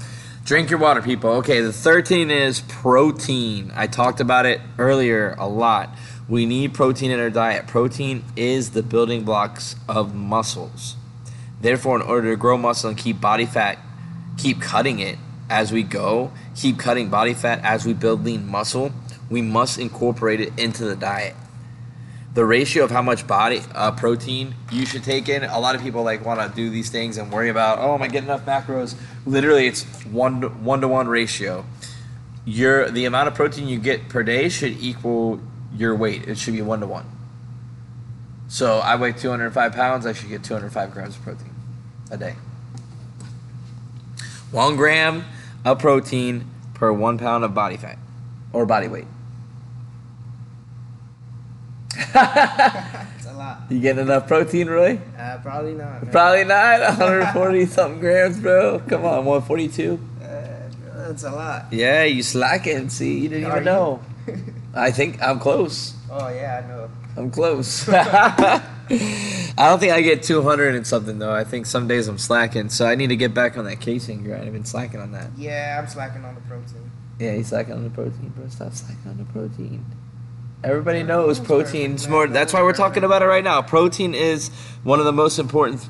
drink 0.45 0.71
your 0.71 0.79
water, 0.81 1.03
people. 1.03 1.31
Okay, 1.31 1.61
the 1.61 1.73
13 1.73 2.31
is 2.31 2.61
protein. 2.63 3.71
I 3.75 3.87
talked 3.87 4.21
about 4.21 4.47
it 4.47 4.61
earlier 4.79 5.37
a 5.39 5.49
lot. 5.49 5.91
We 6.27 6.47
need 6.47 6.73
protein 6.73 7.11
in 7.11 7.21
our 7.21 7.29
diet. 7.29 7.67
Protein 7.67 8.25
is 8.35 8.71
the 8.71 8.83
building 8.83 9.25
blocks 9.25 9.77
of 9.87 10.15
muscles. 10.15 10.97
Therefore, 11.61 11.97
in 12.01 12.03
order 12.03 12.31
to 12.31 12.37
grow 12.37 12.57
muscle 12.57 12.89
and 12.89 12.99
keep 12.99 13.21
body 13.21 13.45
fat, 13.45 13.79
keep 14.39 14.61
cutting 14.61 15.01
it 15.01 15.19
as 15.51 15.71
we 15.71 15.83
go, 15.83 16.33
keep 16.57 16.79
cutting 16.79 17.11
body 17.11 17.35
fat 17.35 17.61
as 17.63 17.85
we 17.85 17.93
build 17.93 18.25
lean 18.25 18.49
muscle, 18.49 18.91
we 19.29 19.43
must 19.43 19.79
incorporate 19.79 20.41
it 20.41 20.59
into 20.59 20.87
the 20.87 20.97
diet. 20.97 21.35
The 22.33 22.45
ratio 22.45 22.85
of 22.85 22.91
how 22.91 23.03
much 23.03 23.27
body 23.27 23.61
uh, 23.75 23.93
protein 23.93 24.55
you 24.73 24.87
should 24.87 25.05
take 25.05 25.29
in. 25.29 25.45
A 25.45 25.61
lot 25.61 25.75
of 25.75 25.83
people 25.83 26.03
like 26.03 26.25
want 26.25 26.41
to 26.41 26.57
do 26.57 26.71
these 26.71 26.91
things 26.91 27.19
and 27.19 27.31
worry 27.31 27.51
about, 27.51 27.79
oh, 27.79 27.95
am 27.95 28.03
I 28.03 28.09
getting 28.09 28.29
enough 28.29 28.45
macros? 28.47 28.97
Literally, 29.27 29.67
it's 29.67 29.85
one 30.07 30.41
to, 30.41 30.49
one 30.49 30.81
to 30.81 30.89
one 30.89 31.07
ratio. 31.07 31.65
Your 32.45 32.91
the 32.91 33.05
amount 33.05 33.29
of 33.29 33.35
protein 33.35 33.69
you 33.69 33.79
get 33.79 34.09
per 34.09 34.23
day 34.23 34.49
should 34.49 34.73
equal 34.81 35.41
your 35.75 35.95
weight. 35.95 36.27
It 36.29 36.39
should 36.39 36.55
be 36.55 36.63
one 36.63 36.81
to 36.81 36.87
one. 36.87 37.07
So 38.49 38.79
I 38.79 38.97
weigh 38.97 39.13
205 39.13 39.73
pounds. 39.73 40.07
I 40.07 40.13
should 40.13 40.29
get 40.29 40.45
205 40.45 40.93
grams 40.93 41.17
of 41.17 41.23
protein 41.23 41.51
a 42.11 42.17
day. 42.17 42.35
One 44.51 44.77
gram 44.77 45.25
of 45.65 45.79
protein 45.79 46.49
per 46.75 46.93
one 46.93 47.19
pound 47.19 47.43
of 47.45 47.55
body 47.55 47.77
fat 47.77 47.99
or 48.53 48.67
body 48.67 48.87
weight. 48.89 49.07
It's 51.97 52.15
a 52.15 53.33
lot. 53.37 53.63
You 53.71 53.81
getting 53.81 54.03
enough 54.05 54.27
protein, 54.29 54.69
Roy? 54.69 54.99
Uh, 55.19 55.39
probably 55.43 55.75
not. 55.75 56.03
Man. 56.03 56.13
Probably 56.13 56.45
not. 56.45 56.81
140 56.99 57.67
something 57.67 58.01
grams, 58.01 58.39
bro. 58.39 58.79
Come 58.81 59.05
on, 59.05 59.25
142. 59.25 59.99
Uh, 60.23 60.27
that's 61.09 61.25
a 61.25 61.31
lot. 61.31 61.67
Yeah, 61.73 62.05
you 62.05 62.23
slacking. 62.23 62.89
See, 62.91 63.21
you 63.21 63.29
didn't 63.29 63.47
Are 63.47 63.53
even 63.53 63.59
you? 63.61 63.65
know. 63.65 64.03
I 64.75 64.91
think 64.91 65.23
I'm 65.23 65.39
close. 65.39 65.95
Oh 66.11 66.29
yeah, 66.29 66.63
I 66.65 66.69
know. 66.69 66.91
I'm 67.17 67.31
close. 67.31 67.89
I 67.89 68.61
don't 69.57 69.79
think 69.79 69.93
I 69.93 70.03
get 70.03 70.23
200 70.23 70.75
and 70.75 70.87
something 70.87 71.19
though. 71.19 71.33
I 71.33 71.45
think 71.45 71.67
some 71.67 71.87
days 71.87 72.09
I'm 72.09 72.19
slacking, 72.19 72.69
so 72.69 72.87
I 72.87 72.97
need 72.97 73.09
to 73.09 73.17
get 73.17 73.33
back 73.33 73.57
on 73.57 73.65
that 73.65 73.81
casein 73.81 74.25
grind. 74.25 74.45
I've 74.45 74.53
been 74.53 74.65
slacking 74.65 75.01
on 75.01 75.13
that. 75.13 75.31
Yeah, 75.37 75.79
I'm 75.81 75.89
slacking 75.89 76.25
on 76.25 76.35
the 76.35 76.41
protein. 76.43 76.91
Yeah, 77.19 77.35
he's 77.35 77.49
slacking 77.49 77.75
on 77.75 77.85
the 77.85 77.91
protein, 77.91 78.33
bro. 78.37 78.49
Stop 78.49 78.73
slacking 78.73 79.11
on 79.11 79.19
the 79.19 79.25
protein. 79.25 79.85
Everybody 80.65 81.03
knows 81.03 81.39
protein's 81.39 82.09
more. 82.09 82.27
That's 82.27 82.53
why 82.53 82.63
we're 82.63 82.73
talking 82.73 83.05
about 83.05 83.23
it 83.23 83.27
right 83.27 83.45
now. 83.45 83.63
Protein 83.63 84.15
is 84.15 84.49
one 84.83 84.99
of 84.99 85.05
the 85.05 85.13
most 85.13 85.39
important 85.39 85.87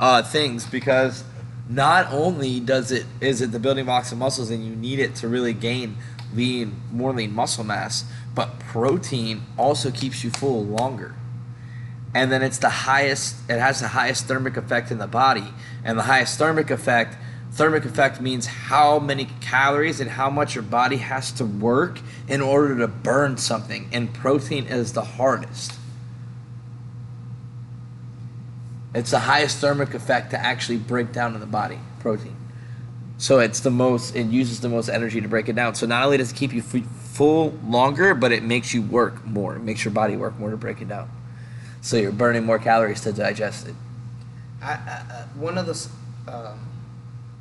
uh, 0.00 0.22
things 0.22 0.66
because 0.66 1.24
not 1.68 2.10
only 2.10 2.58
does 2.60 2.90
it 2.90 3.06
is 3.20 3.40
it 3.40 3.52
the 3.52 3.58
building 3.58 3.84
blocks 3.84 4.12
of 4.12 4.18
muscles 4.18 4.50
and 4.50 4.64
you 4.66 4.74
need 4.74 4.98
it 4.98 5.14
to 5.16 5.28
really 5.28 5.52
gain 5.52 5.96
lean 6.34 6.80
more 6.90 7.12
lean 7.12 7.32
muscle 7.32 7.64
mass, 7.64 8.04
but 8.34 8.58
protein 8.58 9.42
also 9.56 9.90
keeps 9.90 10.24
you 10.24 10.30
full 10.30 10.64
longer. 10.64 11.14
And 12.14 12.30
then 12.30 12.42
it's 12.42 12.58
the 12.58 12.68
highest. 12.68 13.36
It 13.50 13.58
has 13.58 13.80
the 13.80 13.88
highest 13.88 14.26
thermic 14.26 14.56
effect 14.56 14.90
in 14.90 14.98
the 14.98 15.06
body, 15.06 15.52
and 15.84 15.98
the 15.98 16.04
highest 16.04 16.38
thermic 16.38 16.70
effect. 16.70 17.16
Thermic 17.52 17.84
effect 17.84 18.20
means 18.20 18.46
how 18.46 18.98
many 18.98 19.28
calories 19.40 20.00
and 20.00 20.10
how 20.10 20.28
much 20.28 20.56
your 20.56 20.64
body 20.64 20.96
has 20.96 21.30
to 21.32 21.44
work 21.44 22.00
in 22.28 22.40
order 22.40 22.76
to 22.78 22.88
burn 22.88 23.36
something, 23.36 23.88
and 23.92 24.12
protein 24.12 24.66
is 24.66 24.92
the 24.92 25.02
hardest. 25.02 25.74
It's 28.94 29.10
the 29.10 29.20
highest 29.20 29.58
thermic 29.58 29.94
effect 29.94 30.30
to 30.30 30.38
actually 30.38 30.78
break 30.78 31.12
down 31.12 31.34
in 31.34 31.40
the 31.40 31.46
body, 31.46 31.78
protein. 32.00 32.36
So 33.18 33.38
it's 33.38 33.60
the 33.60 33.70
most, 33.70 34.14
it 34.14 34.26
uses 34.26 34.60
the 34.60 34.68
most 34.68 34.88
energy 34.88 35.20
to 35.20 35.28
break 35.28 35.48
it 35.48 35.54
down. 35.54 35.74
So 35.74 35.86
not 35.86 36.04
only 36.04 36.16
does 36.16 36.32
it 36.32 36.36
keep 36.36 36.52
you 36.52 36.62
full 37.14 37.56
longer, 37.68 38.12
but 38.12 38.32
it 38.32 38.42
makes 38.42 38.74
you 38.74 38.82
work 38.82 39.24
more. 39.24 39.54
It 39.54 39.62
makes 39.62 39.84
your 39.84 39.94
body 39.94 40.16
work 40.16 40.36
more 40.36 40.50
to 40.50 40.56
break 40.56 40.80
it 40.82 40.88
down. 40.88 41.08
So 41.80 41.96
you're 41.96 42.10
burning 42.10 42.44
more 42.44 42.58
calories 42.58 43.02
to 43.02 43.12
digest 43.12 43.68
it. 43.68 43.74
I, 44.60 44.72
I, 44.72 44.74
I 44.74 45.26
one 45.38 45.56
of 45.56 45.66
the 45.66 45.88
um, 46.32 46.58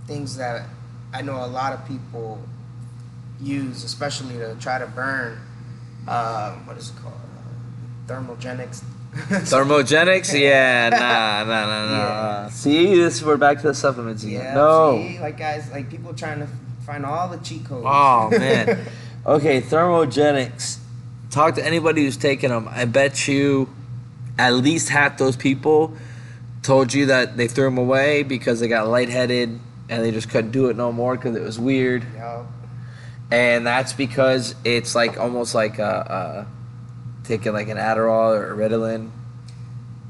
things 0.06 0.38
that 0.38 0.68
I 1.12 1.24
know 1.24 1.44
a 1.44 1.48
lot 1.48 1.74
of 1.74 1.88
people 1.88 2.40
use, 3.42 3.84
especially 3.84 4.36
to 4.38 4.56
try 4.60 4.78
to 4.78 4.86
burn, 4.86 5.40
um, 6.08 6.68
what 6.68 6.78
is 6.78 6.90
it 6.90 6.96
called? 7.02 7.16
Uh, 7.16 8.14
thermogenics. 8.14 8.84
Thermogenics? 9.14 10.34
Yeah, 10.40 10.90
nah, 10.90 10.98
nah, 11.00 11.66
nah, 11.66 11.86
nah. 11.86 11.98
Yeah. 11.98 12.50
See, 12.50 12.96
this 12.96 13.24
we're 13.24 13.38
back 13.38 13.62
to 13.62 13.68
the 13.68 13.74
supplements 13.74 14.24
again. 14.24 14.44
Yeah. 14.44 14.54
no. 14.54 14.98
See, 14.98 15.20
like 15.20 15.38
guys, 15.38 15.72
like 15.72 15.90
people 15.90 16.14
trying 16.14 16.40
to 16.40 16.48
find 16.86 17.06
all 17.06 17.28
the 17.28 17.38
cheat 17.38 17.66
codes. 17.66 17.86
Oh 17.88 18.30
man. 18.30 18.86
Okay, 19.26 19.62
thermogenics. 19.62 20.80
Talk 21.30 21.56
to 21.56 21.66
anybody 21.66 22.04
who's 22.04 22.18
taken 22.18 22.52
them. 22.52 22.68
I 22.70 22.84
bet 22.84 23.28
you 23.28 23.70
at 24.38 24.54
least 24.54 24.90
half 24.90 25.18
those 25.18 25.38
people 25.38 25.96
told 26.62 26.94
you 26.94 27.06
that 27.06 27.38
they 27.38 27.48
threw 27.48 27.66
them 27.66 27.78
away 27.78 28.24
because 28.24 28.60
they 28.60 28.68
got 28.68 28.88
lightheaded 28.88 29.60
and 29.90 30.04
they 30.04 30.12
just 30.12 30.30
couldn't 30.30 30.52
do 30.52 30.68
it 30.68 30.76
no 30.76 30.92
more 30.92 31.16
because 31.16 31.36
it 31.38 31.42
was 31.42 31.58
weird. 31.58 32.06
Yo, 32.16 32.48
And 33.32 33.66
that's 33.66 33.94
because 33.94 34.56
it's 34.66 34.94
like 34.94 35.18
almost 35.18 35.56
like 35.56 35.80
uh, 35.80 35.84
uh, 35.84 36.46
taking 37.24 37.54
like 37.54 37.70
an 37.70 37.78
Adderall 37.78 38.38
or 38.38 38.54
a 38.54 38.70
Ritalin. 38.70 39.10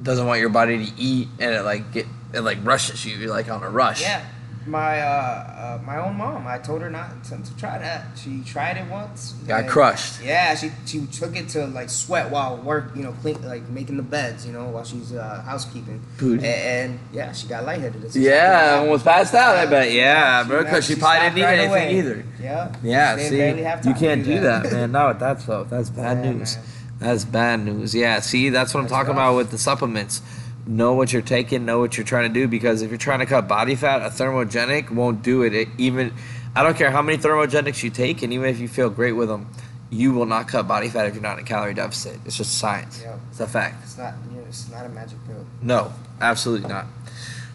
Doesn't 0.02 0.26
want 0.26 0.40
your 0.40 0.50
body 0.50 0.88
to 0.88 0.92
eat 0.98 1.28
and 1.40 1.54
it 1.54 1.62
like 1.62 1.92
get 1.92 2.08
it 2.34 2.42
like 2.42 2.58
rushes 2.64 3.06
you. 3.06 3.16
You're 3.16 3.30
like 3.30 3.50
on 3.50 3.62
a 3.62 3.70
rush. 3.70 4.02
yeah. 4.02 4.26
My 4.66 5.02
uh, 5.02 5.80
uh, 5.80 5.82
my 5.86 5.98
own 5.98 6.16
mom. 6.16 6.48
I 6.48 6.58
told 6.58 6.82
her 6.82 6.90
not 6.90 7.24
to, 7.26 7.38
to 7.38 7.58
try 7.58 7.78
that. 7.80 8.06
She 8.18 8.42
tried 8.46 8.78
it 8.78 8.90
once. 8.90 9.34
Got 9.48 9.68
crushed. 9.68 10.24
Yeah, 10.24 10.56
she 10.56 10.72
she 10.86 11.06
took 11.08 11.36
it 11.36 11.50
to 11.50 11.66
like 11.68 11.90
sweat 11.90 12.32
while 12.32 12.56
work, 12.58 12.96
you 12.96 13.04
know, 13.04 13.12
clean 13.22 13.42
like 13.44 13.68
making 13.70 13.98
the 13.98 14.04
beds, 14.04 14.46
you 14.48 14.54
know, 14.54 14.66
while 14.70 14.86
she's 14.86 15.12
uh, 15.14 15.42
housekeeping. 15.46 16.02
And, 16.20 16.46
and 16.46 17.00
yeah, 17.12 17.34
she 17.34 17.48
got 17.48 17.66
lightheaded. 17.66 18.06
It's 18.06 18.16
Yeah, 18.16 18.78
almost 18.80 19.04
passed 19.04 19.34
out. 19.34 19.58
I 19.58 19.66
bet. 19.66 19.92
Yeah, 19.92 20.44
bro, 20.46 20.64
because 20.64 20.86
she, 20.86 20.96
probably 20.96 21.20
didn't 21.30 21.38
eat 21.40 21.44
right 21.44 21.60
anything 21.60 21.70
away. 21.70 21.98
either. 21.98 22.26
Yeah. 22.42 22.76
Yeah, 22.84 23.18
see, 23.18 23.90
you 23.90 23.96
can't 23.96 24.24
do 24.24 24.40
that, 24.42 24.72
man. 24.72 24.92
Not 24.94 25.10
with 25.10 25.20
that 25.20 25.42
stuff. 25.42 25.70
That's 25.70 25.90
bad 25.90 26.24
Yeah, 26.24 26.32
news. 26.32 26.56
man. 26.56 26.66
That's 27.00 27.26
bad 27.26 27.60
news. 27.66 27.94
Yeah, 27.94 28.22
see, 28.22 28.48
that's 28.50 28.74
what 28.74 28.80
I'm 28.80 28.84
That's 28.86 28.94
talking 28.94 29.10
rough. 29.10 29.18
about 29.32 29.36
with 29.36 29.52
the 29.52 29.58
supplements. 29.58 30.22
Know 30.66 30.94
what 30.94 31.12
you're 31.12 31.22
taking, 31.22 31.66
know 31.66 31.80
what 31.80 31.98
you're 31.98 32.06
trying 32.06 32.32
to 32.32 32.34
do, 32.34 32.48
because 32.48 32.82
if 32.82 32.90
you're 32.90 32.98
trying 32.98 33.20
to 33.20 33.26
cut 33.26 33.48
body 33.48 33.76
fat, 33.76 34.02
a 34.02 34.10
thermogenic 34.10 34.90
won't 34.90 35.22
do 35.22 35.44
it. 35.44 35.54
it 35.54 35.68
even, 35.78 36.14
I 36.56 36.64
don't 36.64 36.78
care 36.78 36.90
how 36.90 37.02
many 37.02 37.18
thermogenics 37.18 37.84
you 37.84 37.90
take, 37.90 38.24
and 38.24 38.32
even 38.32 38.48
if 38.48 38.60
you 38.60 38.70
feel 38.70 38.90
great 38.90 39.12
with 39.12 39.28
them, 39.28 39.50
you 39.90 40.14
will 40.14 40.26
not 40.26 40.48
cut 40.48 40.68
body 40.68 40.90
fat 40.90 41.08
if 41.08 41.14
you're 41.14 41.22
not 41.22 41.38
in 41.38 41.44
a 41.44 41.48
calorie 41.48 41.74
deficit. 41.74 42.20
It's 42.26 42.38
just 42.38 42.58
science. 42.58 43.02
Yeah. 43.04 43.18
It's 43.30 43.40
a 43.40 43.48
fact. 43.48 43.84
It's 43.84 43.98
not. 43.98 44.14
You 44.32 44.38
know, 44.38 44.46
it's 44.48 44.70
not 44.72 44.86
a 44.86 44.90
magic 44.90 45.18
pill. 45.28 45.46
No, 45.62 45.94
absolutely 46.22 46.70
not. 46.70 46.86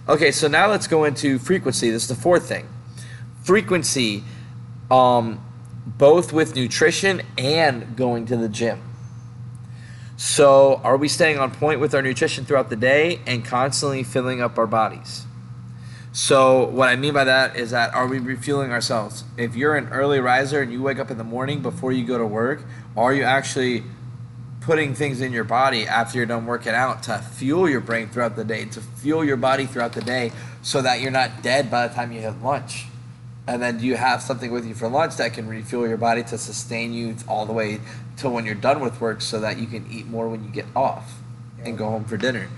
Okay, 0.09 0.31
so 0.31 0.49
now 0.49 0.69
let's 0.69 0.87
go 0.87 1.05
into 1.05 1.39
frequency. 1.39 1.91
This 1.91 2.03
is 2.03 2.09
the 2.09 2.15
fourth 2.15 2.49
thing. 2.49 2.69
Frequency, 3.43 4.23
um, 4.91 5.45
both 5.87 6.33
with 6.33 6.55
nutrition 6.55 7.23
and 7.37 7.97
going 7.97 8.27
to 8.27 8.37
the 8.37 8.49
gym. 8.49 8.83
So, 10.21 10.81
are 10.83 10.97
we 10.97 11.07
staying 11.07 11.39
on 11.39 11.53
point 11.53 11.79
with 11.79 11.95
our 11.95 12.03
nutrition 12.03 12.45
throughout 12.45 12.71
the 12.71 12.77
day 12.77 13.21
and 13.25 13.45
constantly 13.45 14.03
filling 14.03 14.43
up 14.43 14.59
our 14.59 14.67
bodies? 14.67 15.25
So, 16.11 16.65
what 16.65 16.89
I 16.89 16.97
mean 16.97 17.15
by 17.15 17.23
that 17.23 17.55
is 17.55 17.71
that 17.71 17.95
are 17.95 18.09
we 18.09 18.19
refueling 18.19 18.73
ourselves? 18.73 19.23
If 19.37 19.55
you're 19.55 19.77
an 19.77 19.91
early 19.91 20.19
riser 20.19 20.61
and 20.61 20.73
you 20.73 20.83
wake 20.83 20.99
up 20.99 21.13
in 21.13 21.19
the 21.19 21.25
morning 21.25 21.63
before 21.63 21.93
you 21.93 22.05
go 22.05 22.19
to 22.19 22.27
work, 22.27 22.65
are 22.97 23.15
you 23.15 23.23
actually 23.23 23.85
putting 24.61 24.93
things 24.93 25.21
in 25.21 25.31
your 25.31 25.45
body 25.45 25.87
after 25.87 26.19
you're 26.19 26.27
done 26.27 26.47
working 26.47 26.75
out 26.75 27.05
to 27.05 27.19
fuel 27.19 27.69
your 27.69 27.81
brain 27.81 28.09
throughout 28.09 28.35
the 28.35 28.45
day, 28.45 28.65
to 28.65 28.81
fuel 28.81 29.25
your 29.25 29.37
body 29.37 29.67
throughout 29.67 29.93
the 29.93 30.03
day 30.03 30.33
so 30.63 30.83
that 30.83 31.01
you're 31.01 31.13
not 31.13 31.45
dead 31.45 31.71
by 31.71 31.87
the 31.87 31.95
time 31.95 32.11
you 32.11 32.21
hit 32.21 32.43
lunch? 32.43 32.87
And 33.49 33.63
then 33.63 33.81
you 33.81 33.97
have 33.97 34.21
something 34.21 34.53
with 34.53 34.67
you 34.67 34.75
for 34.75 34.89
lunch 34.89 35.17
that 35.17 35.33
can 35.33 35.49
refuel 35.49 35.89
your 35.89 35.97
body 35.97 36.23
to 36.25 36.37
sustain 36.37 36.93
you 36.93 37.17
all 37.27 37.47
the 37.47 37.55
way 37.55 37.81
till 38.19 38.31
when 38.31 38.45
you're 38.45 38.55
done 38.55 38.79
with 38.81 39.01
work 39.01 39.23
so 39.23 39.41
that 39.41 39.59
you 39.59 39.67
can 39.67 39.91
eat 39.91 40.07
more 40.07 40.29
when 40.29 40.45
you 40.45 40.51
get 40.51 40.67
off 40.77 41.15
and 41.65 41.79
go 41.79 41.87
home 41.87 42.05
for 42.05 42.19
dinner? 42.19 42.51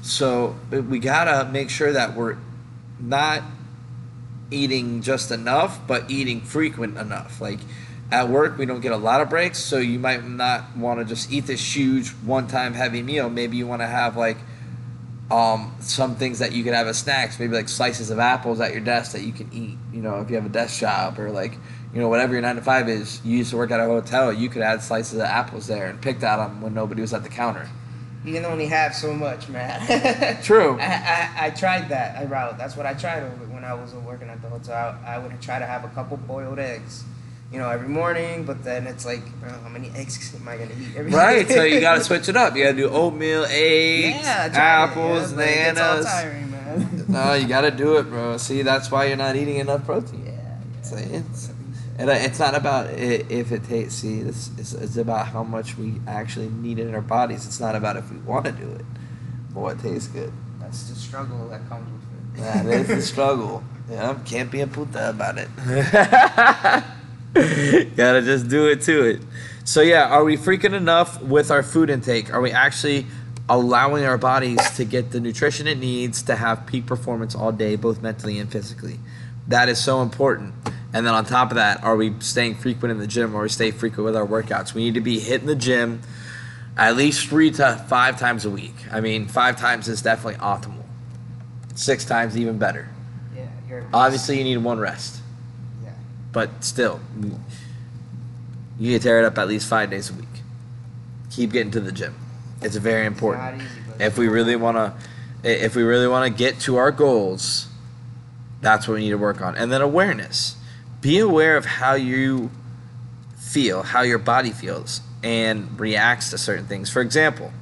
So 0.00 0.56
uh, 0.72 0.80
we 0.80 1.00
gotta 1.00 1.50
make 1.50 1.68
sure 1.68 1.92
that 1.92 2.16
we're 2.16 2.38
not 2.98 3.42
eating 4.50 5.02
just 5.02 5.30
enough, 5.30 5.86
but 5.86 6.10
eating 6.10 6.40
frequent 6.40 6.96
enough. 6.96 7.42
Like 7.42 7.60
at 8.10 8.30
work, 8.30 8.56
we 8.56 8.64
don't 8.64 8.80
get 8.80 8.92
a 8.92 8.96
lot 8.96 9.20
of 9.20 9.28
breaks, 9.28 9.58
so 9.58 9.76
you 9.76 9.98
might 9.98 10.26
not 10.26 10.74
want 10.74 10.98
to 10.98 11.04
just 11.04 11.30
eat 11.30 11.46
this 11.46 11.76
huge 11.76 12.08
one-time 12.08 12.72
heavy 12.72 13.02
meal. 13.02 13.28
Maybe 13.28 13.58
you 13.58 13.66
want 13.66 13.82
to 13.82 13.86
have 13.86 14.16
like 14.16 14.38
um, 15.30 15.74
some 15.80 16.16
things 16.16 16.38
that 16.38 16.52
you 16.52 16.64
could 16.64 16.74
have 16.74 16.86
as 16.86 16.98
snacks, 16.98 17.38
maybe 17.38 17.54
like 17.54 17.68
slices 17.68 18.10
of 18.10 18.18
apples 18.18 18.60
at 18.60 18.72
your 18.72 18.80
desk 18.80 19.12
that 19.12 19.22
you 19.22 19.32
can 19.32 19.50
eat. 19.52 19.76
You 19.92 20.00
know, 20.00 20.20
if 20.20 20.30
you 20.30 20.36
have 20.36 20.46
a 20.46 20.50
desk 20.50 20.80
job 20.80 21.18
or 21.18 21.30
like 21.30 21.52
you 21.92 22.00
know 22.00 22.08
whatever 22.08 22.32
your 22.32 22.42
nine 22.42 22.56
to 22.56 22.62
five 22.62 22.88
is. 22.88 23.20
You 23.24 23.38
used 23.38 23.50
to 23.50 23.56
work 23.56 23.70
at 23.70 23.80
a 23.80 23.84
hotel, 23.84 24.32
you 24.32 24.48
could 24.48 24.62
add 24.62 24.82
slices 24.82 25.14
of 25.14 25.24
apples 25.24 25.66
there 25.66 25.86
and 25.86 26.00
picked 26.00 26.22
at 26.22 26.36
them 26.36 26.60
when 26.60 26.74
nobody 26.74 27.00
was 27.00 27.12
at 27.12 27.22
the 27.22 27.28
counter. 27.28 27.68
You 28.24 28.34
can 28.34 28.44
only 28.44 28.66
have 28.66 28.94
so 28.94 29.14
much, 29.14 29.48
man. 29.48 30.40
True. 30.42 30.78
I, 30.80 30.84
I, 30.84 31.46
I 31.46 31.50
tried 31.50 31.88
that 31.90 32.18
I 32.18 32.24
route. 32.24 32.58
That's 32.58 32.76
what 32.76 32.84
I 32.84 32.94
tried 32.94 33.22
when 33.50 33.64
I 33.64 33.74
was 33.74 33.94
working 33.94 34.28
at 34.28 34.42
the 34.42 34.48
hotel. 34.48 34.98
I, 35.06 35.14
I 35.14 35.18
would 35.18 35.40
try 35.40 35.58
to 35.58 35.66
have 35.66 35.84
a 35.84 35.88
couple 35.88 36.16
boiled 36.16 36.58
eggs, 36.58 37.04
you 37.52 37.58
know, 37.58 37.68
every 37.70 37.88
morning. 37.88 38.44
But 38.44 38.62
then 38.64 38.86
it's 38.86 39.04
like, 39.06 39.24
bro, 39.40 39.50
how 39.50 39.68
many 39.68 39.90
eggs 39.94 40.34
am 40.40 40.46
I 40.48 40.56
gonna 40.56 40.70
eat 40.80 40.96
every 40.96 41.10
Right, 41.10 41.48
so 41.48 41.62
you 41.64 41.80
gotta 41.80 42.02
switch 42.04 42.28
it 42.28 42.36
up. 42.36 42.56
You 42.56 42.64
gotta 42.64 42.76
do 42.76 42.88
oatmeal, 42.90 43.44
eggs, 43.48 44.16
yeah, 44.24 44.42
I 44.42 44.46
it, 44.46 44.54
apples, 44.56 45.32
yeah, 45.32 45.38
it 45.40 45.78
all 45.78 45.96
bananas. 45.96 46.06
tiring. 46.06 46.44
No, 47.08 47.32
you 47.32 47.48
gotta 47.48 47.70
do 47.70 47.96
it, 47.96 48.02
bro. 48.10 48.36
See, 48.36 48.60
that's 48.62 48.90
why 48.90 49.06
you're 49.06 49.16
not 49.16 49.34
eating 49.36 49.56
enough 49.56 49.84
protein. 49.86 50.26
yeah, 50.26 50.32
yeah. 50.32 50.98
It's, 51.18 51.50
and 51.98 52.10
uh, 52.10 52.12
it's 52.12 52.38
not 52.38 52.54
about 52.54 52.88
i- 52.88 53.24
if 53.30 53.50
it 53.50 53.64
tastes. 53.64 54.02
See, 54.02 54.20
it's, 54.20 54.50
it's, 54.58 54.74
it's 54.74 54.96
about 54.98 55.28
how 55.28 55.42
much 55.42 55.78
we 55.78 55.94
actually 56.06 56.50
need 56.50 56.78
it 56.78 56.86
in 56.86 56.94
our 56.94 57.00
bodies. 57.00 57.46
It's 57.46 57.58
not 57.58 57.74
about 57.74 57.96
if 57.96 58.10
we 58.12 58.18
want 58.18 58.44
to 58.44 58.52
do 58.52 58.68
it, 58.70 58.84
but 59.54 59.60
what 59.60 59.80
tastes 59.80 60.08
good. 60.08 60.30
That's 60.60 60.90
the 60.90 60.94
struggle 60.94 61.48
that 61.48 61.66
comes 61.70 61.88
with 61.90 62.38
it. 62.38 62.42
That 62.42 62.66
is 62.66 62.88
the 62.88 63.00
struggle. 63.02 63.64
Yeah, 63.90 64.16
can't 64.26 64.50
be 64.50 64.60
a 64.60 64.66
puta 64.66 65.08
about 65.08 65.38
it. 65.38 65.48
Gotta 67.96 68.22
just 68.22 68.48
do 68.48 68.66
it 68.66 68.82
to 68.82 69.04
it. 69.04 69.20
So 69.64 69.80
yeah, 69.80 70.08
are 70.08 70.24
we 70.24 70.36
freaking 70.36 70.72
enough 70.72 71.22
with 71.22 71.50
our 71.50 71.62
food 71.62 71.88
intake? 71.88 72.32
Are 72.32 72.40
we 72.40 72.50
actually 72.50 73.06
allowing 73.48 74.04
our 74.04 74.18
bodies 74.18 74.58
to 74.76 74.84
get 74.84 75.12
the 75.12 75.20
nutrition 75.20 75.66
it 75.66 75.78
needs 75.78 76.22
to 76.22 76.34
have 76.34 76.66
peak 76.66 76.86
performance 76.86 77.34
all 77.34 77.52
day, 77.52 77.76
both 77.76 78.02
mentally 78.02 78.38
and 78.38 78.50
physically? 78.50 78.98
That 79.46 79.68
is 79.68 79.78
so 79.78 80.02
important. 80.02 80.54
And 80.92 81.06
then 81.06 81.14
on 81.14 81.24
top 81.24 81.50
of 81.50 81.56
that, 81.56 81.84
are 81.84 81.96
we 81.96 82.18
staying 82.18 82.56
frequent 82.56 82.90
in 82.90 82.98
the 82.98 83.06
gym 83.06 83.34
or 83.36 83.42
we 83.42 83.48
stay 83.48 83.70
frequent 83.70 84.04
with 84.04 84.16
our 84.16 84.26
workouts? 84.26 84.74
We 84.74 84.82
need 84.84 84.94
to 84.94 85.00
be 85.00 85.20
hitting 85.20 85.46
the 85.46 85.54
gym 85.54 86.00
at 86.76 86.96
least 86.96 87.28
three 87.28 87.50
to 87.52 87.84
five 87.88 88.18
times 88.18 88.44
a 88.44 88.50
week. 88.50 88.74
I 88.90 89.00
mean, 89.00 89.26
five 89.28 89.56
times 89.58 89.88
is 89.88 90.02
definitely 90.02 90.40
optimal. 90.40 90.82
Six 91.74 92.04
times 92.04 92.36
even 92.36 92.58
better. 92.58 92.88
Yeah, 93.36 93.48
you're 93.68 93.86
Obviously, 93.92 94.38
you 94.38 94.44
need 94.44 94.56
one 94.58 94.78
rest. 94.78 95.17
But 96.32 96.62
still, 96.64 97.00
you 98.78 98.92
can 98.92 99.00
tear 99.00 99.20
it 99.20 99.24
up 99.24 99.38
at 99.38 99.48
least 99.48 99.68
five 99.68 99.90
days 99.90 100.10
a 100.10 100.14
week. 100.14 100.26
Keep 101.30 101.52
getting 101.52 101.70
to 101.72 101.80
the 101.80 101.92
gym. 101.92 102.14
It's 102.60 102.76
very 102.76 103.06
important. 103.06 103.58
Not 103.58 103.66
easy, 103.66 104.04
If 104.04 104.18
we 104.18 104.28
really 104.28 104.56
want 104.56 104.76
to, 104.76 104.94
if 105.44 105.76
we 105.76 105.82
really 105.82 106.08
want 106.08 106.30
to 106.30 106.36
get 106.36 106.60
to 106.60 106.76
our 106.76 106.90
goals, 106.90 107.68
that's 108.60 108.88
what 108.88 108.94
we 108.94 109.00
need 109.00 109.10
to 109.10 109.18
work 109.18 109.40
on. 109.40 109.56
And 109.56 109.70
then 109.70 109.80
awareness. 109.80 110.56
Be 111.00 111.18
aware 111.18 111.56
of 111.56 111.64
how 111.64 111.94
you 111.94 112.50
feel, 113.36 113.82
how 113.82 114.02
your 114.02 114.18
body 114.18 114.50
feels, 114.50 115.00
and 115.22 115.78
reacts 115.78 116.30
to 116.30 116.38
certain 116.38 116.66
things. 116.66 116.90
For 116.90 117.00
example, 117.00 117.52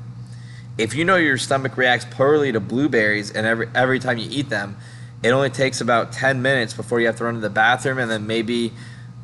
if 0.78 0.94
you 0.94 1.04
know 1.04 1.16
your 1.16 1.38
stomach 1.38 1.76
reacts 1.76 2.06
poorly 2.10 2.52
to 2.52 2.60
blueberries 2.60 3.30
and 3.30 3.46
every 3.46 3.68
every 3.74 3.98
time 3.98 4.18
you 4.18 4.28
eat 4.30 4.48
them, 4.48 4.76
it 5.22 5.30
only 5.30 5.50
takes 5.50 5.80
about 5.80 6.12
10 6.12 6.42
minutes 6.42 6.74
before 6.74 7.00
you 7.00 7.06
have 7.06 7.16
to 7.16 7.24
run 7.24 7.34
to 7.34 7.40
the 7.40 7.50
bathroom 7.50 7.98
and 7.98 8.10
then 8.10 8.26
maybe 8.26 8.72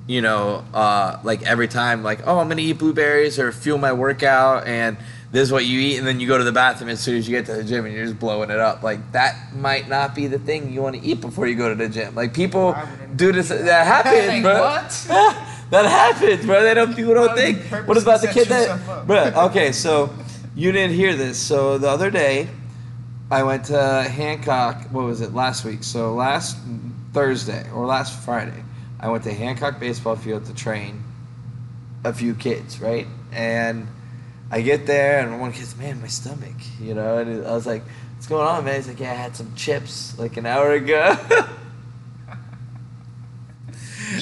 you 0.06 0.20
know 0.20 0.64
uh, 0.74 1.18
like 1.22 1.42
every 1.42 1.68
time 1.68 2.02
like 2.02 2.26
oh 2.26 2.38
i'm 2.38 2.48
gonna 2.48 2.60
eat 2.60 2.72
blueberries 2.72 3.38
or 3.38 3.52
fuel 3.52 3.78
my 3.78 3.92
workout 3.92 4.66
and 4.66 4.96
this 5.32 5.42
is 5.42 5.52
what 5.52 5.64
you 5.64 5.80
eat 5.80 5.96
and 5.96 6.06
then 6.06 6.20
you 6.20 6.28
go 6.28 6.36
to 6.36 6.44
the 6.44 6.52
bathroom 6.52 6.90
as 6.90 7.00
soon 7.00 7.16
as 7.16 7.26
you 7.26 7.34
get 7.34 7.46
to 7.46 7.54
the 7.54 7.64
gym 7.64 7.86
and 7.86 7.94
you're 7.94 8.04
just 8.04 8.18
blowing 8.18 8.50
it 8.50 8.58
up. 8.58 8.82
Like 8.82 9.12
that 9.12 9.54
might 9.56 9.88
not 9.88 10.14
be 10.14 10.26
the 10.26 10.38
thing 10.38 10.72
you 10.72 10.82
want 10.82 10.94
to 10.94 11.02
eat 11.02 11.22
before 11.22 11.46
you 11.46 11.54
go 11.54 11.70
to 11.70 11.74
the 11.74 11.88
gym. 11.88 12.14
Like 12.14 12.34
people 12.34 12.76
do 13.16 13.32
this 13.32 13.48
that 13.48 13.86
happens 13.86 14.42
bro. 14.42 14.60
what? 14.60 15.06
that 15.70 15.86
happens 15.86 16.44
bro. 16.44 16.62
They 16.62 16.74
don't 16.74 16.94
people 16.94 17.14
don't 17.14 17.34
think. 17.34 17.62
what 17.88 17.96
about 18.00 18.20
the 18.20 18.28
kid 18.28 18.48
that 18.48 19.06
bro 19.06 19.32
okay 19.46 19.72
so 19.72 20.14
you 20.54 20.70
didn't 20.70 20.94
hear 20.94 21.16
this. 21.16 21.38
So 21.38 21.78
the 21.78 21.88
other 21.88 22.10
day 22.10 22.48
I 23.32 23.42
went 23.44 23.64
to 23.66 24.02
Hancock. 24.02 24.88
What 24.90 25.06
was 25.06 25.22
it 25.22 25.32
last 25.32 25.64
week? 25.64 25.84
So 25.84 26.12
last 26.12 26.58
Thursday 27.14 27.66
or 27.70 27.86
last 27.86 28.22
Friday, 28.26 28.62
I 29.00 29.08
went 29.08 29.24
to 29.24 29.32
Hancock 29.32 29.80
baseball 29.80 30.16
field 30.16 30.44
to 30.46 30.54
train 30.54 31.02
a 32.04 32.12
few 32.12 32.34
kids, 32.34 32.78
right? 32.78 33.06
And 33.32 33.88
I 34.50 34.60
get 34.60 34.84
there, 34.84 35.20
and 35.20 35.40
one 35.40 35.52
kid's, 35.52 35.74
man, 35.78 36.02
my 36.02 36.08
stomach, 36.08 36.56
you 36.78 36.92
know. 36.92 37.16
And 37.16 37.46
I 37.46 37.54
was 37.54 37.66
like, 37.66 37.84
"What's 38.16 38.26
going 38.26 38.46
on, 38.46 38.66
man?" 38.66 38.74
He's 38.74 38.88
like, 38.88 39.00
"Yeah, 39.00 39.12
I 39.12 39.14
had 39.14 39.34
some 39.34 39.54
chips 39.54 40.18
like 40.18 40.36
an 40.36 40.44
hour 40.44 40.72
ago." 40.72 41.16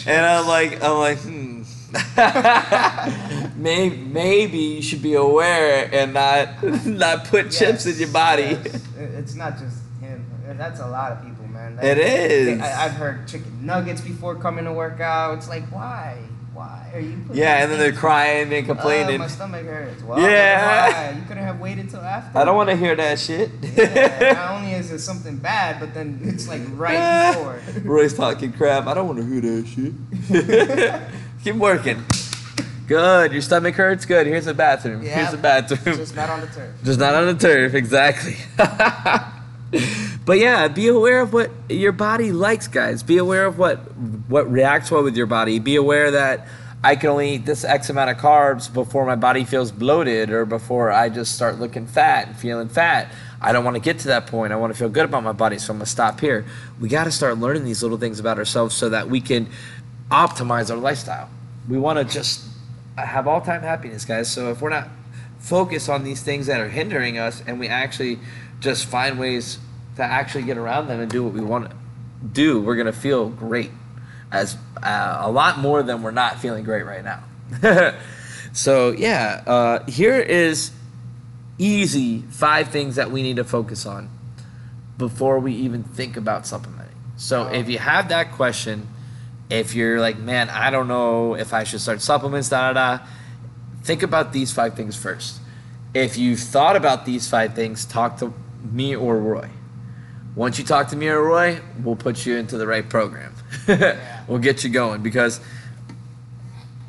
and 0.07 0.25
I'm 0.25 0.47
like, 0.47 0.85
I'm 0.85 0.99
like, 0.99 1.19
hmm. 1.19 1.60
maybe, 3.57 3.97
maybe 3.97 4.59
you 4.59 4.83
should 4.83 5.03
be 5.03 5.15
aware 5.15 5.89
and 5.93 6.15
not 6.15 6.63
not 6.87 7.25
put 7.27 7.51
chips 7.51 7.87
in 7.87 7.97
your 7.99 8.09
body. 8.13 8.43
yes. 8.65 8.83
It's 8.97 9.35
not 9.35 9.59
just 9.59 9.79
him. 10.01 10.25
That's 10.57 10.81
a 10.81 10.87
lot 10.89 11.13
of 11.13 11.23
people, 11.25 11.47
man. 11.49 11.79
It 11.83 11.99
is. 11.99 12.61
I, 12.61 12.85
I've 12.85 12.93
heard 12.93 13.27
chicken 13.29 13.65
nuggets 13.65 14.01
before 14.01 14.35
coming 14.37 14.65
to 14.65 14.73
work 14.73 15.01
out. 15.01 15.39
It's 15.39 15.49
like, 15.49 15.65
why? 15.73 16.19
Why 16.53 16.91
are 16.93 17.01
you? 17.01 17.17
putting 17.27 17.41
Yeah, 17.41 17.63
and 17.63 17.71
then 17.71 17.79
they're 17.79 17.93
crying 17.93 18.53
and 18.53 18.65
Oh, 18.69 18.75
complaining. 18.75 19.19
my 19.21 19.29
stomach 19.29 19.65
hurts. 19.65 20.03
Well, 20.03 20.19
Yeah. 20.21 20.91
Why? 20.91 21.11
You 21.21 21.23
couldn't 21.27 21.45
have 21.45 21.61
waited 21.61 21.89
till 21.91 22.01
after. 22.01 22.37
I 22.39 22.45
don't 22.45 22.57
want 22.57 22.69
to 22.71 22.77
hear 22.77 22.95
that 22.97 23.19
shit. 23.19 23.51
Yeah, 23.77 24.33
not 24.35 24.51
only 24.57 24.73
is 24.73 24.91
it 24.91 24.99
something 24.99 25.37
bad, 25.39 25.79
but 25.81 25.95
then 25.95 26.21
it's 26.25 26.49
like 26.49 26.61
right 26.73 27.33
before. 27.33 27.61
Roy's 27.85 28.15
talking 28.15 28.53
crap. 28.53 28.87
I 28.87 28.95
don't 28.95 29.07
want 29.07 29.21
to 29.21 29.27
hear 29.27 29.41
that 29.41 29.67
shit. 29.67 29.95
Keep 31.45 31.57
working. 31.57 32.05
Good. 32.87 33.33
Your 33.33 33.41
stomach 33.41 33.75
hurts. 33.77 34.05
Good. 34.05 34.27
Here's 34.27 34.45
the 34.45 34.55
bathroom. 34.55 35.03
Yeah. 35.03 35.17
Here's 35.17 35.31
the 35.31 35.39
bathroom. 35.39 35.97
Just 35.97 36.15
not 36.15 36.29
on 36.29 36.41
the 36.41 36.49
turf. 36.49 36.75
Just 36.85 37.01
not 37.01 37.15
on 37.15 37.27
the 37.27 37.35
turf. 37.35 37.75
Exactly. 37.75 38.37
but 40.27 40.39
yeah, 40.39 40.69
be 40.69 40.89
aware 40.89 41.21
of 41.21 41.33
what 41.33 41.51
your 41.69 41.93
body 41.93 42.33
likes, 42.33 42.69
guys. 42.69 43.03
Be 43.03 43.17
aware 43.17 43.47
of 43.47 43.59
what 43.59 43.79
what 44.29 44.51
reacts 44.51 44.91
well 44.91 45.03
with 45.03 45.17
your 45.17 45.27
body. 45.27 45.59
Be 45.61 45.77
aware 45.77 46.11
that 46.11 46.47
I 46.83 46.97
can 46.97 47.11
only 47.11 47.35
eat 47.35 47.47
this 47.47 47.65
X 47.65 47.91
amount 47.91 48.11
of 48.11 48.17
carbs 48.17 48.73
before 48.73 49.07
my 49.07 49.17
body 49.17 49.45
feels 49.45 49.71
bloated 49.71 50.31
or 50.31 50.45
before 50.45 50.91
I 50.91 51.11
just 51.11 51.35
start 51.35 51.59
looking 51.59 51.87
fat 51.87 52.29
and 52.29 52.37
feeling 52.37 52.69
fat. 52.69 53.13
I 53.41 53.53
don't 53.53 53.65
want 53.65 53.77
to 53.77 53.81
get 53.81 54.01
to 54.01 54.09
that 54.09 54.27
point. 54.27 54.53
I 54.53 54.57
want 54.57 54.73
to 54.73 54.79
feel 54.79 54.89
good 54.89 55.05
about 55.05 55.23
my 55.23 55.33
body, 55.33 55.59
so 55.59 55.73
I'm 55.73 55.79
gonna 55.79 55.87
stop 55.87 56.21
here. 56.21 56.45
We 56.79 56.89
got 56.89 57.05
to 57.05 57.11
start 57.11 57.39
learning 57.39 57.65
these 57.65 57.83
little 57.83 57.99
things 57.99 58.19
about 58.19 58.39
ourselves 58.39 58.75
so 58.75 58.91
that 58.91 59.09
we 59.09 59.21
can 59.21 59.49
optimize 60.11 60.71
our 60.71 60.77
lifestyle. 60.77 61.29
We 61.69 61.79
want 61.79 61.99
to 61.99 62.05
just 62.05 62.45
have 62.97 63.27
all 63.27 63.41
time 63.41 63.63
happiness, 63.63 64.05
guys. 64.05 64.31
So 64.31 64.51
if 64.51 64.61
we're 64.61 64.71
not 64.71 64.89
focused 65.39 65.89
on 65.89 66.05
these 66.05 66.23
things 66.23 66.47
that 66.47 66.61
are 66.61 66.69
hindering 66.69 67.19
us 67.19 67.43
and 67.47 67.59
we 67.59 67.69
actually 67.69 68.19
just 68.61 68.87
find 68.87 69.19
ways 69.19 69.59
to 69.97 70.03
actually 70.03 70.43
get 70.43 70.59
around 70.59 70.89
them 70.89 71.01
and 71.01 71.11
do 71.11 71.25
what 71.25 71.33
we 71.33 71.41
want 71.41 71.71
to 71.71 71.77
do, 72.33 72.61
we're 72.61 72.77
gonna 72.77 72.93
feel 72.93 73.29
great, 73.29 73.71
as 74.31 74.57
uh, 74.83 75.19
a 75.21 75.31
lot 75.31 75.59
more 75.59 75.83
than 75.83 76.03
we're 76.03 76.11
not 76.11 76.41
feeling 76.41 76.65
great 76.65 76.85
right 76.85 77.05
now. 77.05 77.25
so 78.53 78.91
yeah, 78.91 79.43
uh, 79.47 79.85
here 79.87 80.19
is 80.19 80.73
easy 81.59 82.23
five 82.31 82.69
things 82.69 82.97
that 82.97 83.11
we 83.11 83.23
need 83.23 83.37
to 83.37 83.45
focus 83.45 83.87
on 83.87 84.09
before 84.99 85.39
we 85.39 85.55
even 85.55 85.83
think 85.83 86.17
about 86.17 86.47
supplementing. 86.47 86.97
So 87.17 87.47
if 87.49 87.69
you 87.69 87.79
have 87.79 88.09
that 88.09 88.33
question, 88.33 88.89
if 89.51 89.75
you're 89.75 90.01
like, 90.01 90.19
man, 90.19 90.49
I 90.49 90.71
don't 90.71 90.89
know 90.89 91.35
if 91.35 91.53
I 91.53 91.65
should 91.65 91.81
start 91.81 92.01
supplements, 92.01 92.49
da 92.49 92.73
da 92.73 92.99
da, 92.99 93.05
think 93.83 94.03
about 94.03 94.33
these 94.33 94.53
five 94.53 94.75
things 94.75 94.97
first. 94.97 95.41
If 95.93 96.17
you've 96.17 96.41
thought 96.41 96.77
about 96.77 97.05
these 97.05 97.29
five 97.29 97.55
things, 97.55 97.85
talk 97.85 98.19
to 98.19 98.33
me 98.63 98.95
or 98.95 99.19
Roy. 99.19 99.51
Once 100.37 100.59
you 100.59 100.65
talk 100.65 100.89
to 100.89 100.97
me 100.97 101.09
or 101.09 101.21
Roy, 101.21 101.61
we'll 101.83 101.97
put 101.97 102.25
you 102.25 102.37
into 102.37 102.57
the 102.57 102.67
right 102.67 102.89
program. 102.89 103.35
we'll 104.29 104.39
get 104.39 104.63
you 104.63 104.71
going 104.71 105.03
because 105.03 105.41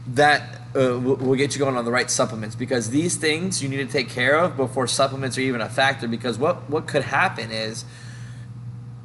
that 0.08 0.62
uh, 0.76 0.97
we'll, 1.00 1.15
we'll 1.15 1.36
get 1.36 1.54
you 1.54 1.60
going 1.60 1.76
on 1.76 1.84
the 1.84 1.91
right 1.91 2.10
supplements 2.10 2.56
because 2.56 2.91
these 2.91 3.17
things 3.17 3.62
you 3.62 3.67
need 3.67 3.78
to 3.78 3.88
take 3.88 4.10
care 4.10 4.38
of 4.38 4.56
before 4.56 4.88
supplements 4.88 5.38
are 5.38 5.41
even 5.41 5.62
a 5.62 5.69
factor. 5.69 6.08
Because 6.08 6.38
what 6.38 6.69
what 6.69 6.88
could 6.88 7.04
happen 7.04 7.52
is 7.52 7.84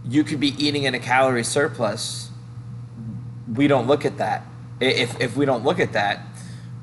you 0.05 0.23
could 0.23 0.39
be 0.39 0.55
eating 0.63 0.85
in 0.85 0.95
a 0.95 1.01
calorie 1.01 1.43
surplus. 1.43 2.26
We 3.53 3.69
don't 3.69 3.87
look 3.87 4.05
at 4.05 4.19
that. 4.19 4.45
If 4.81 5.21
if 5.21 5.37
we 5.37 5.45
don't 5.47 5.65
look 5.65 5.81
at 5.81 5.93
that, 5.93 6.21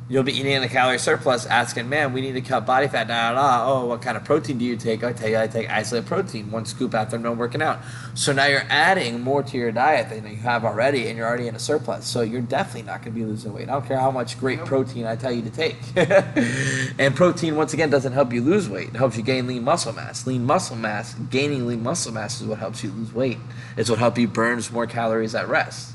you'll 0.10 0.24
be 0.24 0.34
eating 0.34 0.52
in 0.54 0.64
a 0.64 0.68
calorie 0.70 0.98
surplus, 0.98 1.46
asking, 1.46 1.90
"Man, 1.90 2.12
we 2.14 2.22
need 2.22 2.34
to 2.34 2.42
cut 2.42 2.66
body 2.66 2.88
fat." 2.88 3.08
Da 3.08 3.32
da 3.32 3.36
da. 3.36 3.66
Oh, 3.72 3.86
what 3.86 4.02
kind 4.02 4.18
of 4.18 4.24
protein 4.24 4.58
do 4.58 4.66
you 4.66 4.76
take? 4.78 5.04
I 5.04 5.14
tell 5.14 5.30
you, 5.30 5.38
I 5.38 5.48
take 5.48 5.70
isolate 5.70 6.06
protein, 6.06 6.50
one 6.52 6.66
scoop 6.66 6.94
after 6.96 7.18
no 7.20 7.34
working 7.34 7.62
out. 7.62 7.80
So 8.16 8.32
now 8.34 8.46
you're 8.46 8.66
adding 8.70 9.22
more 9.22 9.44
to 9.44 9.58
your 9.58 9.72
diet 9.72 10.10
than 10.10 10.26
you 10.26 10.38
have 10.38 10.66
already, 10.66 11.08
and 11.08 11.18
you're 11.18 11.28
already 11.28 11.48
in 11.48 11.56
a 11.56 11.60
surplus. 11.60 12.06
So 12.06 12.22
you're 12.22 12.42
definitely 12.42 12.84
not 12.84 13.04
going 13.04 13.14
to 13.14 13.20
be 13.20 13.26
losing 13.26 13.54
weight. 13.54 13.70
I 13.70 13.74
don't 13.74 13.86
care 13.86 14.00
how 14.00 14.12
much 14.12 14.40
great 14.40 14.60
Nope. 14.60 14.68
protein 14.68 15.06
I 15.06 15.16
tell 15.16 15.32
you 15.32 15.42
to 15.44 15.50
take. 15.52 15.78
and 17.00 17.16
protein, 17.16 17.56
once 17.56 17.74
again, 17.74 17.90
doesn't 17.90 18.14
help 18.14 18.34
you 18.34 18.42
lose 18.42 18.68
weight. 18.70 18.90
It 18.90 18.96
helps 18.96 19.18
you 19.18 19.24
gain 19.24 19.48
lean 19.48 19.64
muscle 19.64 19.94
mass. 19.94 20.26
Lean 20.26 20.46
muscle 20.46 20.76
mass, 20.76 21.14
gaining 21.30 21.68
lean 21.68 21.84
muscle 21.84 22.12
mass 22.12 22.42
is 22.42 22.48
what 22.48 22.60
helps 22.60 22.84
you 22.84 22.92
lose 22.92 23.14
weight. 23.14 23.38
It's 23.78 23.90
what 23.90 24.00
helps 24.00 24.18
you 24.18 24.28
burn 24.28 24.62
more 24.72 24.88
calories 24.88 25.36
at 25.36 25.48
rest. 25.48 25.92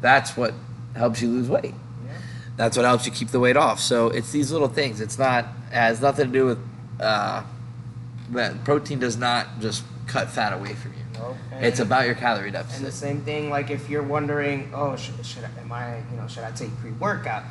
That's 0.00 0.36
what 0.36 0.54
helps 0.94 1.20
you 1.20 1.28
lose 1.30 1.48
weight 1.48 1.74
Yeah. 2.06 2.12
that's 2.56 2.76
what 2.76 2.86
helps 2.86 3.04
you 3.06 3.12
keep 3.12 3.28
the 3.28 3.40
weight 3.40 3.56
off. 3.56 3.80
So 3.80 4.08
it's 4.08 4.32
these 4.32 4.50
little 4.50 4.68
things. 4.68 5.00
It's 5.00 5.18
not 5.18 5.44
it 5.70 5.74
has 5.74 6.00
nothing 6.00 6.26
to 6.26 6.32
do 6.32 6.46
with 6.46 6.58
uh, 7.00 7.42
protein 8.64 8.98
does 8.98 9.16
not 9.16 9.60
just 9.60 9.84
cut 10.06 10.30
fat 10.30 10.52
away 10.52 10.74
from 10.74 10.92
you. 10.92 10.98
Nope. 11.18 11.36
It's 11.60 11.80
about 11.80 12.06
your 12.06 12.14
calorie 12.14 12.50
deficit. 12.50 12.78
And 12.78 12.86
the 12.86 12.92
same 12.92 13.20
thing, 13.22 13.50
like 13.50 13.70
if 13.70 13.88
you're 13.88 14.02
wondering, 14.02 14.70
oh, 14.74 14.96
should, 14.96 15.24
should 15.24 15.44
I, 15.44 15.60
am 15.60 15.72
I, 15.72 15.98
you 16.10 16.16
know, 16.16 16.26
should 16.28 16.44
I 16.44 16.50
take 16.52 16.74
pre-workout? 16.78 17.44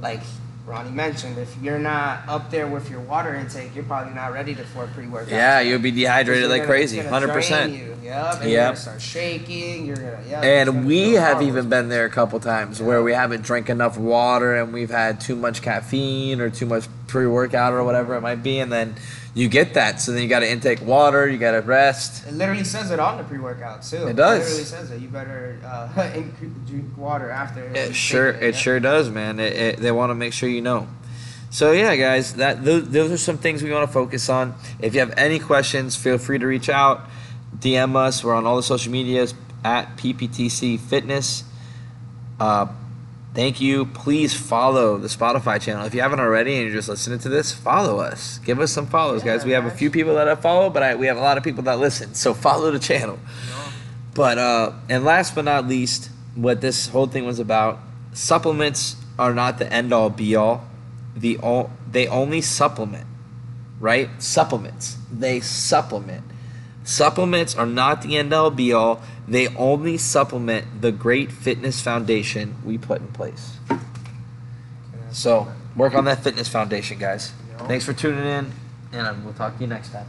Like 0.00 0.20
Ronnie 0.64 0.90
mentioned, 0.90 1.38
if 1.38 1.54
you're 1.60 1.78
not 1.78 2.20
up 2.28 2.50
there 2.52 2.68
with 2.68 2.88
your 2.88 3.00
water 3.00 3.34
intake, 3.34 3.74
you're 3.74 3.82
probably 3.84 4.14
not 4.14 4.32
ready 4.32 4.54
to 4.54 4.62
for 4.64 4.84
a 4.84 4.88
pre-workout. 4.88 5.28
Yeah, 5.28 5.58
you'll 5.60 5.80
be 5.80 5.90
dehydrated 5.90 6.48
like 6.48 6.62
gonna- 6.62 6.72
crazy, 6.72 6.98
hundred 7.00 7.32
percent. 7.32 7.72
Yep. 7.72 7.82
And 7.82 8.02
Yep. 8.04 8.42
You're 8.50 8.64
gonna 8.66 8.76
start 8.76 9.00
shaking. 9.00 9.86
You're 9.86 9.96
gonna. 9.96 10.18
Gonna 10.30 10.46
And 10.46 10.86
we 10.86 11.12
have 11.14 11.42
even 11.42 11.68
been 11.68 11.88
there 11.88 12.04
a 12.04 12.10
couple 12.10 12.38
times 12.40 12.80
where 12.80 13.02
we 13.02 13.12
haven't 13.12 13.42
drank 13.42 13.70
enough 13.70 13.98
water 13.98 14.54
and 14.56 14.72
we've 14.72 14.90
had 14.90 15.20
too 15.20 15.34
much 15.34 15.62
caffeine 15.62 16.40
or 16.40 16.48
too 16.48 16.66
much 16.66 16.84
pre-workout 17.08 17.72
or 17.72 17.82
whatever 17.82 18.14
it 18.14 18.20
might 18.20 18.42
be, 18.42 18.58
and 18.60 18.72
then 18.72 18.94
you 19.34 19.48
get 19.48 19.74
that. 19.74 20.00
So 20.00 20.12
then 20.12 20.22
you 20.22 20.28
got 20.28 20.40
to 20.40 20.50
intake 20.50 20.82
water, 20.82 21.28
you 21.28 21.38
got 21.38 21.52
to 21.52 21.60
rest. 21.60 22.26
It 22.26 22.34
literally 22.34 22.64
says 22.64 22.90
it 22.90 23.00
on 23.00 23.16
the 23.18 23.24
pre-workout 23.24 23.82
too. 23.82 24.08
It 24.08 24.16
does. 24.16 24.40
It 24.40 24.44
literally 24.44 24.64
says 24.64 24.90
it. 24.90 25.00
You 25.00 25.08
better 25.08 25.58
uh, 25.64 26.20
drink 26.66 26.96
water 26.96 27.30
after. 27.30 27.62
It 27.74 27.94
sure, 27.94 28.32
take 28.32 28.42
it 28.42 28.54
yeah. 28.54 28.60
sure 28.60 28.80
does, 28.80 29.10
man. 29.10 29.40
It, 29.40 29.52
it, 29.52 29.76
they 29.78 29.92
want 29.92 30.10
to 30.10 30.14
make 30.14 30.32
sure 30.32 30.48
you 30.48 30.62
know. 30.62 30.88
So 31.50 31.72
yeah, 31.72 31.96
guys, 31.96 32.34
that 32.34 32.64
those, 32.64 32.88
those 32.88 33.12
are 33.12 33.18
some 33.18 33.38
things 33.38 33.62
we 33.62 33.70
want 33.70 33.86
to 33.86 33.92
focus 33.92 34.28
on. 34.28 34.54
If 34.80 34.94
you 34.94 35.00
have 35.00 35.14
any 35.16 35.38
questions, 35.38 35.96
feel 35.96 36.18
free 36.18 36.38
to 36.38 36.46
reach 36.46 36.68
out, 36.68 37.08
DM 37.58 37.96
us. 37.96 38.24
We're 38.24 38.34
on 38.34 38.46
all 38.46 38.56
the 38.56 38.62
social 38.62 38.92
medias 38.92 39.34
at 39.64 39.96
PPTC 39.96 40.80
Fitness. 40.80 41.44
Uh, 42.40 42.66
thank 43.34 43.60
you. 43.60 43.86
Please 43.86 44.34
follow 44.34 44.98
the 44.98 45.08
Spotify 45.08 45.60
channel 45.60 45.84
if 45.84 45.94
you 45.94 46.00
haven't 46.00 46.20
already, 46.20 46.54
and 46.54 46.64
you're 46.64 46.74
just 46.74 46.88
listening 46.88 47.18
to 47.20 47.28
this. 47.28 47.52
Follow 47.52 47.98
us. 47.98 48.38
Give 48.38 48.60
us 48.60 48.72
some 48.72 48.86
follows, 48.86 49.22
guys. 49.22 49.44
We 49.44 49.52
have 49.52 49.66
a 49.66 49.70
few 49.70 49.90
people 49.90 50.14
that 50.14 50.28
I 50.28 50.34
follow, 50.34 50.70
but 50.70 50.82
I, 50.82 50.94
we 50.94 51.06
have 51.06 51.16
a 51.16 51.20
lot 51.20 51.38
of 51.38 51.44
people 51.44 51.62
that 51.64 51.78
listen. 51.78 52.14
So 52.14 52.34
follow 52.34 52.70
the 52.70 52.78
channel. 52.78 53.18
But 54.14 54.38
uh, 54.38 54.72
and 54.88 55.04
last 55.04 55.34
but 55.34 55.44
not 55.44 55.66
least, 55.66 56.10
what 56.34 56.60
this 56.60 56.88
whole 56.88 57.06
thing 57.06 57.24
was 57.24 57.38
about: 57.38 57.78
supplements 58.12 58.96
are 59.18 59.34
not 59.34 59.58
the 59.58 59.72
end 59.72 59.92
all 59.92 60.10
be 60.10 60.36
all. 60.36 60.66
The 61.16 61.38
all 61.38 61.70
they 61.90 62.06
only 62.08 62.40
supplement, 62.40 63.06
right? 63.80 64.10
Supplements. 64.22 64.96
They 65.10 65.40
supplement. 65.40 66.24
Supplements 66.84 67.54
are 67.54 67.66
not 67.66 68.02
the 68.02 68.16
end 68.16 68.32
all 68.32 68.50
be 68.50 68.72
all. 68.72 69.02
They 69.28 69.48
only 69.56 69.98
supplement 69.98 70.82
the 70.82 70.90
great 70.92 71.30
fitness 71.30 71.80
foundation 71.80 72.56
we 72.64 72.76
put 72.78 73.00
in 73.00 73.08
place. 73.08 73.58
So 75.12 75.52
work 75.76 75.94
on 75.94 76.04
that 76.06 76.24
fitness 76.24 76.48
foundation, 76.48 76.98
guys. 76.98 77.32
Thanks 77.68 77.84
for 77.84 77.92
tuning 77.92 78.24
in, 78.24 78.52
and 78.92 79.24
we'll 79.24 79.34
talk 79.34 79.56
to 79.56 79.60
you 79.60 79.68
next 79.68 79.92
time. 79.92 80.06